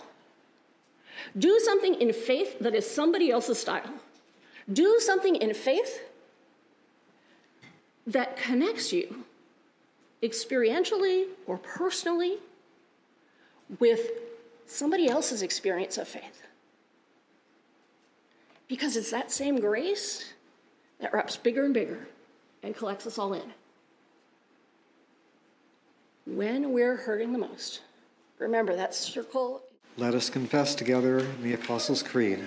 Do 1.37 1.59
something 1.63 1.95
in 1.95 2.13
faith 2.13 2.59
that 2.59 2.75
is 2.75 2.89
somebody 2.89 3.31
else's 3.31 3.57
style. 3.57 3.89
Do 4.71 4.99
something 4.99 5.35
in 5.35 5.53
faith 5.53 6.01
that 8.05 8.37
connects 8.37 8.93
you 8.93 9.23
experientially 10.21 11.27
or 11.45 11.57
personally 11.57 12.37
with 13.79 14.09
somebody 14.65 15.09
else's 15.09 15.41
experience 15.41 15.97
of 15.97 16.07
faith. 16.07 16.46
Because 18.67 18.97
it's 18.97 19.11
that 19.11 19.31
same 19.31 19.59
grace 19.59 20.33
that 20.99 21.13
wraps 21.13 21.37
bigger 21.37 21.63
and 21.65 21.73
bigger 21.73 22.07
and 22.63 22.75
collects 22.75 23.07
us 23.07 23.17
all 23.17 23.33
in. 23.33 23.53
When 26.25 26.73
we're 26.73 26.97
hurting 26.97 27.31
the 27.31 27.37
most, 27.37 27.81
remember 28.39 28.75
that 28.75 28.93
circle. 28.93 29.61
Let 29.95 30.13
us 30.13 30.29
confess 30.29 30.75
together 30.75 31.25
the 31.41 31.53
Apostles' 31.53 32.03
Creed. 32.03 32.39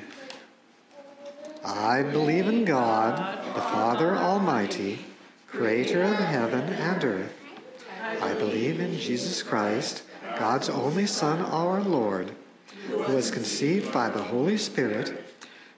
I 1.64 2.02
believe 2.02 2.46
in 2.46 2.64
God, 2.64 3.16
the 3.54 3.60
Father 3.60 4.16
Almighty, 4.16 4.98
creator 5.46 6.02
of 6.02 6.16
heaven 6.16 6.68
and 6.74 7.04
earth. 7.04 7.32
I 8.20 8.34
believe 8.34 8.80
in 8.80 8.98
Jesus 8.98 9.42
Christ, 9.42 10.02
God's 10.38 10.68
only 10.68 11.06
Son, 11.06 11.40
our 11.40 11.80
Lord, 11.80 12.32
who 12.88 13.14
was 13.14 13.30
conceived 13.30 13.92
by 13.92 14.10
the 14.10 14.22
Holy 14.22 14.56
Spirit 14.56 15.19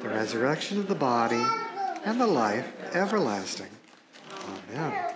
the 0.00 0.08
resurrection 0.08 0.78
of 0.78 0.88
the 0.88 0.94
body, 0.94 1.42
and 2.04 2.20
the 2.20 2.26
life 2.26 2.72
everlasting. 2.94 3.68
Amen. 4.70 5.14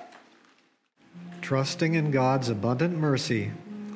Trusting 1.40 1.94
in 1.94 2.10
God's 2.10 2.48
abundant 2.48 2.96
mercy, 2.98 3.50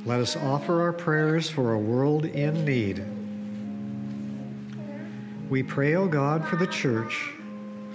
let 0.05 0.21
us 0.21 0.37
offer 0.37 0.83
our 0.83 0.93
prayers 0.93 1.49
for 1.51 1.73
a 1.73 1.79
world 1.79 2.25
in 2.25 2.65
need. 2.65 3.05
We 5.51 5.63
pray, 5.63 5.95
O 5.95 6.07
God, 6.07 6.47
for 6.47 6.57
the 6.57 6.67
church. 6.67 7.31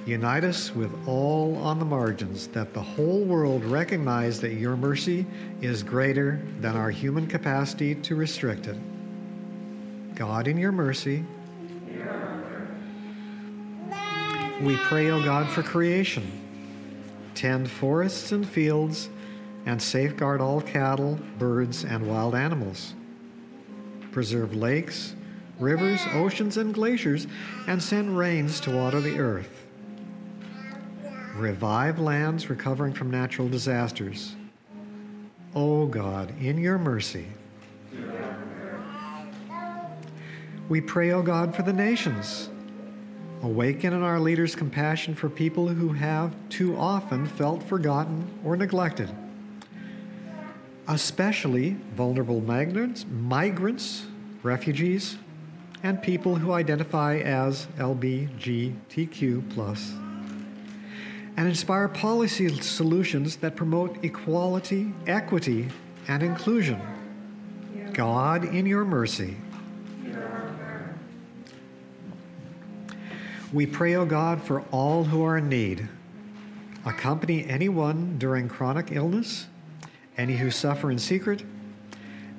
Unite 0.05 0.43
us 0.43 0.73
with 0.73 0.91
all 1.07 1.55
on 1.57 1.77
the 1.77 1.85
margins, 1.85 2.47
that 2.47 2.73
the 2.73 2.81
whole 2.81 3.23
world 3.23 3.63
recognize 3.63 4.41
that 4.41 4.53
your 4.53 4.75
mercy 4.75 5.25
is 5.61 5.83
greater 5.83 6.41
than 6.61 6.75
our 6.75 6.89
human 6.89 7.27
capacity 7.27 7.95
to 7.95 8.15
restrict 8.15 8.67
it. 8.67 8.77
God, 10.15 10.47
in 10.47 10.57
your 10.57 10.71
mercy, 10.71 11.23
We 14.61 14.75
pray, 14.75 15.09
O 15.09 15.23
God, 15.23 15.49
for 15.49 15.63
creation. 15.63 16.29
Tend 17.33 17.71
forests 17.71 18.33
and 18.33 18.45
fields, 18.45 19.07
and 19.65 19.81
safeguard 19.81 20.41
all 20.41 20.59
cattle, 20.59 21.17
birds, 21.37 21.85
and 21.85 22.05
wild 22.05 22.35
animals. 22.35 22.93
Preserve 24.11 24.53
lakes, 24.53 25.15
rivers, 25.59 26.01
oceans, 26.11 26.57
and 26.57 26.73
glaciers, 26.73 27.25
and 27.67 27.81
send 27.81 28.17
rains 28.17 28.59
to 28.59 28.75
water 28.75 28.99
the 28.99 29.17
earth. 29.17 29.65
Revive 31.35 31.99
lands 31.99 32.49
recovering 32.49 32.91
from 32.93 33.09
natural 33.09 33.47
disasters. 33.47 34.35
O 35.55 35.85
God, 35.85 36.33
in 36.41 36.57
your 36.57 36.77
mercy. 36.77 37.27
We 40.67 40.81
pray, 40.81 41.11
O 41.11 41.21
God, 41.21 41.55
for 41.55 41.63
the 41.63 41.71
nations. 41.71 42.49
Awaken 43.41 43.93
in 43.93 44.03
our 44.03 44.19
leaders 44.19 44.53
compassion 44.53 45.15
for 45.15 45.29
people 45.29 45.69
who 45.69 45.93
have 45.93 46.35
too 46.49 46.75
often 46.75 47.25
felt 47.25 47.63
forgotten 47.63 48.27
or 48.43 48.57
neglected, 48.57 49.09
especially 50.89 51.77
vulnerable 51.95 52.41
migrants, 52.41 53.05
migrants, 53.09 54.05
refugees, 54.43 55.17
and 55.83 56.01
people 56.01 56.35
who 56.35 56.51
identify 56.51 57.19
as 57.19 57.67
LBGTQ 57.77 59.55
and 61.37 61.47
inspire 61.47 61.87
policy 61.87 62.49
solutions 62.61 63.37
that 63.37 63.55
promote 63.55 64.03
equality, 64.03 64.91
equity, 65.07 65.69
and 66.09 66.21
inclusion. 66.21 66.81
God, 67.93 68.43
in 68.43 68.65
your 68.65 68.83
mercy. 68.83 69.37
We 73.51 73.65
pray, 73.65 73.95
O 73.95 74.05
God, 74.05 74.43
for 74.43 74.61
all 74.71 75.05
who 75.05 75.23
are 75.23 75.37
in 75.37 75.49
need. 75.49 75.87
Accompany 76.85 77.45
anyone 77.45 78.17
during 78.19 78.47
chronic 78.47 78.91
illness, 78.91 79.47
any 80.17 80.37
who 80.37 80.51
suffer 80.51 80.91
in 80.91 80.99
secret, 80.99 81.43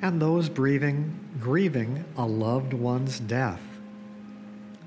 and 0.01 0.23
those 0.23 0.49
grieving, 0.49 1.19
grieving 1.41 2.05
a 2.17 2.25
loved 2.25 2.73
one's 2.73 3.19
death. 3.19 3.61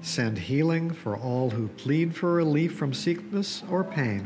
Send 0.02 0.38
healing 0.38 0.92
for 0.92 1.18
all 1.18 1.52
who 1.52 1.68
plead 1.68 2.16
for 2.16 2.34
relief 2.34 2.74
from 2.76 2.94
sickness 2.94 3.64
or 3.70 3.84
pain, 3.84 4.26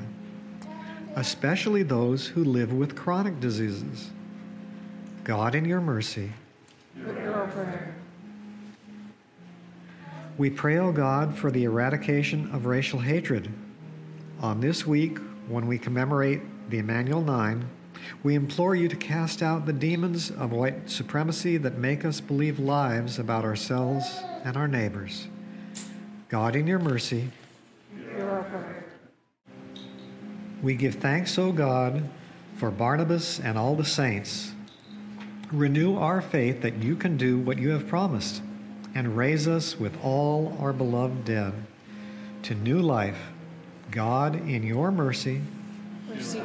especially 1.15 1.83
those 1.83 2.27
who 2.27 2.43
live 2.43 2.71
with 2.71 2.95
chronic 2.95 3.39
diseases. 3.39 4.11
God, 5.23 5.55
in 5.55 5.65
your 5.65 5.81
mercy. 5.81 6.31
We 10.37 10.51
pray, 10.51 10.77
O 10.77 10.91
God, 10.91 11.35
for 11.35 11.49
the 11.49 11.63
eradication 11.63 12.51
of 12.53 12.67
racial 12.67 12.99
hatred. 12.99 13.51
On 14.39 14.61
this 14.61 14.85
week, 14.85 15.17
when 15.47 15.65
we 15.65 15.79
commemorate 15.79 16.41
the 16.69 16.77
Emanuel 16.77 17.21
Nine, 17.21 17.67
we 18.21 18.35
implore 18.35 18.75
you 18.75 18.87
to 18.87 18.95
cast 18.95 19.41
out 19.41 19.65
the 19.65 19.73
demons 19.73 20.29
of 20.29 20.51
white 20.51 20.91
supremacy 20.91 21.57
that 21.57 21.79
make 21.79 22.05
us 22.05 22.21
believe 22.21 22.59
lies 22.59 23.17
about 23.17 23.45
ourselves 23.45 24.21
and 24.43 24.55
our 24.55 24.67
neighbors. 24.67 25.27
God, 26.29 26.55
in 26.55 26.67
your 26.67 26.77
mercy, 26.77 27.31
we 30.61 30.75
give 30.75 30.95
thanks, 30.95 31.39
O 31.39 31.51
God, 31.51 32.07
for 32.57 32.69
Barnabas 32.69 33.39
and 33.39 33.57
all 33.57 33.73
the 33.73 33.85
saints. 33.85 34.51
Renew 35.51 35.97
our 35.97 36.21
faith 36.21 36.61
that 36.61 36.75
you 36.83 36.95
can 36.95 37.17
do 37.17 37.39
what 37.39 37.57
you 37.57 37.69
have 37.69 37.87
promised 37.87 38.43
and 38.97 39.15
raise 39.15 39.47
us 39.47 39.79
with 39.79 39.95
all 40.03 40.57
our 40.59 40.73
beloved 40.73 41.23
dead 41.23 41.53
to 42.41 42.55
new 42.55 42.81
life. 42.81 43.29
God, 43.91 44.33
in 44.49 44.63
your 44.63 44.89
mercy, 44.89 45.39
receive, 46.09 46.43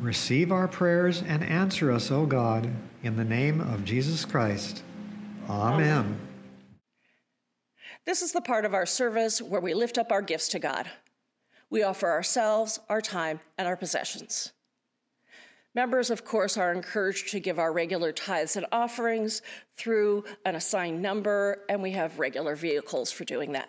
receive 0.00 0.50
our 0.50 0.66
prayers 0.66 1.20
and 1.20 1.44
answer 1.44 1.92
us, 1.92 2.10
O 2.10 2.24
God, 2.24 2.70
in 3.02 3.18
the 3.18 3.26
name 3.26 3.60
of 3.60 3.84
Jesus 3.84 4.24
Christ. 4.24 4.82
Amen. 5.50 5.82
Amen. 5.82 6.20
This 8.06 8.22
is 8.22 8.32
the 8.32 8.40
part 8.40 8.64
of 8.64 8.72
our 8.72 8.86
service 8.86 9.42
where 9.42 9.60
we 9.60 9.74
lift 9.74 9.98
up 9.98 10.10
our 10.10 10.22
gifts 10.22 10.48
to 10.48 10.58
God. 10.58 10.88
We 11.68 11.82
offer 11.82 12.10
ourselves, 12.10 12.80
our 12.88 13.02
time, 13.02 13.40
and 13.58 13.68
our 13.68 13.76
possessions. 13.76 14.52
Members, 15.74 16.10
of 16.10 16.24
course, 16.24 16.58
are 16.58 16.72
encouraged 16.72 17.30
to 17.30 17.40
give 17.40 17.58
our 17.58 17.72
regular 17.72 18.12
tithes 18.12 18.56
and 18.56 18.66
offerings 18.72 19.40
through 19.76 20.24
an 20.44 20.54
assigned 20.54 21.00
number, 21.00 21.64
and 21.68 21.82
we 21.82 21.92
have 21.92 22.18
regular 22.18 22.54
vehicles 22.54 23.10
for 23.10 23.24
doing 23.24 23.52
that. 23.52 23.68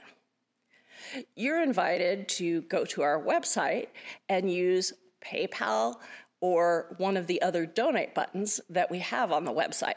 You're 1.35 1.61
invited 1.61 2.27
to 2.29 2.61
go 2.63 2.85
to 2.85 3.03
our 3.03 3.21
website 3.21 3.87
and 4.27 4.51
use 4.51 4.93
PayPal 5.23 5.95
or 6.41 6.95
one 6.97 7.15
of 7.15 7.27
the 7.27 7.41
other 7.41 7.65
donate 7.65 8.13
buttons 8.13 8.59
that 8.69 8.91
we 8.91 8.99
have 8.99 9.31
on 9.31 9.45
the 9.45 9.53
website 9.53 9.95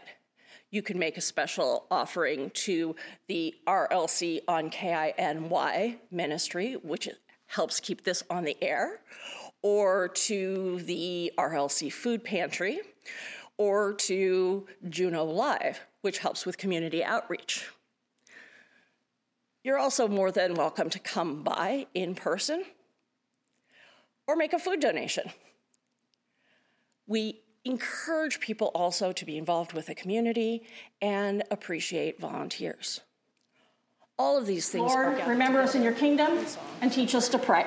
you 0.70 0.82
can 0.82 0.98
make 0.98 1.16
a 1.16 1.20
special 1.20 1.86
offering 1.90 2.50
to 2.50 2.96
the 3.28 3.54
RLC 3.66 4.40
on 4.48 4.70
KINY 4.70 5.98
ministry, 6.10 6.74
which 6.82 7.08
helps 7.46 7.80
keep 7.80 8.04
this 8.04 8.22
on 8.28 8.44
the 8.44 8.56
air, 8.60 9.00
or 9.62 10.08
to 10.08 10.80
the 10.82 11.32
RLC 11.38 11.92
Food 11.92 12.24
Pantry, 12.24 12.80
or 13.58 13.94
to 13.94 14.66
Juneau 14.88 15.24
Live, 15.24 15.80
which 16.02 16.18
helps 16.18 16.44
with 16.44 16.58
community 16.58 17.02
outreach. 17.02 17.66
You're 19.64 19.78
also 19.78 20.06
more 20.06 20.30
than 20.30 20.54
welcome 20.54 20.90
to 20.90 20.98
come 20.98 21.42
by 21.42 21.86
in 21.94 22.14
person 22.14 22.64
or 24.26 24.36
make 24.36 24.52
a 24.52 24.58
food 24.58 24.80
donation. 24.80 25.30
We 27.06 27.40
encourage 27.64 28.40
people 28.40 28.70
also 28.74 29.12
to 29.12 29.24
be 29.24 29.36
involved 29.36 29.72
with 29.72 29.86
the 29.86 29.94
community 29.94 30.62
and 31.02 31.42
appreciate 31.50 32.20
volunteers. 32.20 33.00
All 34.18 34.38
of 34.38 34.46
these 34.46 34.68
things 34.68 34.92
Lord, 34.92 35.20
remember 35.26 35.60
us 35.60 35.74
in 35.74 35.82
your 35.82 35.92
kingdom 35.92 36.46
and 36.80 36.92
teach 36.92 37.14
us 37.14 37.28
to 37.30 37.38
pray. 37.38 37.66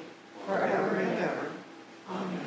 forever 0.45 0.95
and 0.97 1.19
ever. 1.19 1.51
Amen. 2.09 2.39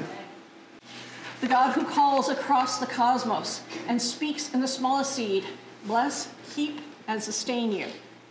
The 1.40 1.46
God 1.46 1.72
who 1.72 1.84
calls 1.84 2.28
across 2.28 2.78
the 2.78 2.86
cosmos 2.86 3.62
and 3.88 4.00
speaks 4.00 4.52
in 4.54 4.60
the 4.60 4.68
smallest 4.68 5.12
seed, 5.12 5.44
bless, 5.84 6.32
keep, 6.54 6.80
and 7.06 7.22
sustain 7.22 7.72
you, 7.72 7.86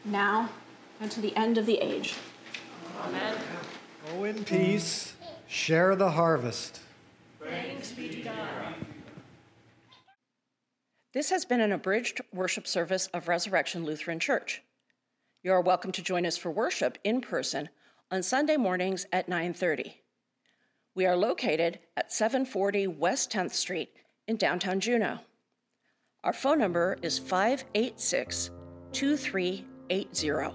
now 0.06 0.50
and 1.00 1.12
to 1.12 1.22
the 1.22 1.36
end 1.36 1.58
of 1.58 1.66
the 1.66 1.78
age. 1.78 2.16
Amen. 3.04 3.38
Go 4.08 4.24
in 4.24 4.44
peace. 4.44 5.14
Share 5.48 5.96
the 5.96 6.12
harvest. 6.12 6.80
Thanks 7.40 7.92
be 7.92 8.10
to 8.10 8.22
God. 8.22 8.74
This 11.14 11.30
has 11.30 11.46
been 11.46 11.62
an 11.62 11.72
abridged 11.72 12.22
worship 12.34 12.66
service 12.66 13.08
of 13.14 13.28
Resurrection 13.28 13.86
Lutheran 13.86 14.20
Church. 14.20 14.64
You 15.44 15.52
are 15.52 15.62
welcome 15.62 15.92
to 15.92 16.02
join 16.02 16.26
us 16.26 16.38
for 16.38 16.50
worship 16.50 16.98
in 17.04 17.22
person 17.22 17.70
on 18.14 18.22
Sunday 18.22 18.58
mornings 18.58 19.08
at 19.12 19.28
9:30. 19.28 19.96
We 20.94 21.08
are 21.08 21.18
located 21.18 21.80
at 21.98 22.14
740 22.14 22.86
West 22.86 23.32
10th 23.32 23.56
Street 23.56 23.90
in 24.28 24.38
downtown 24.38 24.80
Juneau. 24.80 25.22
Our 26.24 26.32
phone 26.32 26.60
number 26.60 27.00
is 27.02 27.18
586 27.18 28.52
2380. 28.92 30.54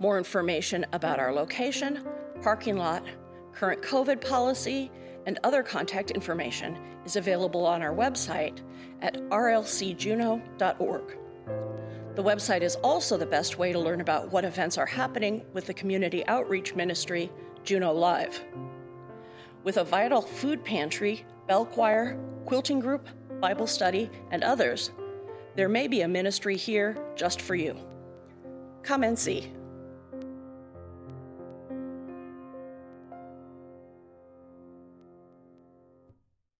More 0.00 0.18
information 0.18 0.84
about 0.92 1.20
our 1.20 1.32
location, 1.32 2.04
parking 2.42 2.76
lot, 2.76 3.04
Current 3.52 3.82
COVID 3.82 4.20
policy 4.20 4.90
and 5.26 5.38
other 5.44 5.62
contact 5.62 6.10
information 6.10 6.76
is 7.04 7.14
available 7.14 7.64
on 7.64 7.82
our 7.82 7.94
website 7.94 8.62
at 9.00 9.14
rlcjuneau.org. 9.28 11.18
The 12.14 12.22
website 12.22 12.60
is 12.60 12.76
also 12.76 13.16
the 13.16 13.24
best 13.24 13.56
way 13.56 13.72
to 13.72 13.78
learn 13.78 14.02
about 14.02 14.30
what 14.30 14.44
events 14.44 14.76
are 14.76 14.84
happening 14.84 15.46
with 15.54 15.66
the 15.66 15.72
community 15.72 16.26
outreach 16.26 16.74
ministry, 16.74 17.32
Juneau 17.64 17.94
Live. 17.94 18.44
With 19.64 19.78
a 19.78 19.84
vital 19.84 20.20
food 20.20 20.62
pantry, 20.62 21.24
bell 21.48 21.64
choir, 21.64 22.18
quilting 22.44 22.80
group, 22.80 23.08
Bible 23.40 23.66
study, 23.66 24.10
and 24.30 24.44
others, 24.44 24.90
there 25.56 25.70
may 25.70 25.88
be 25.88 26.02
a 26.02 26.08
ministry 26.08 26.56
here 26.56 26.98
just 27.16 27.40
for 27.40 27.54
you. 27.54 27.76
Come 28.82 29.04
and 29.04 29.18
see. 29.18 29.50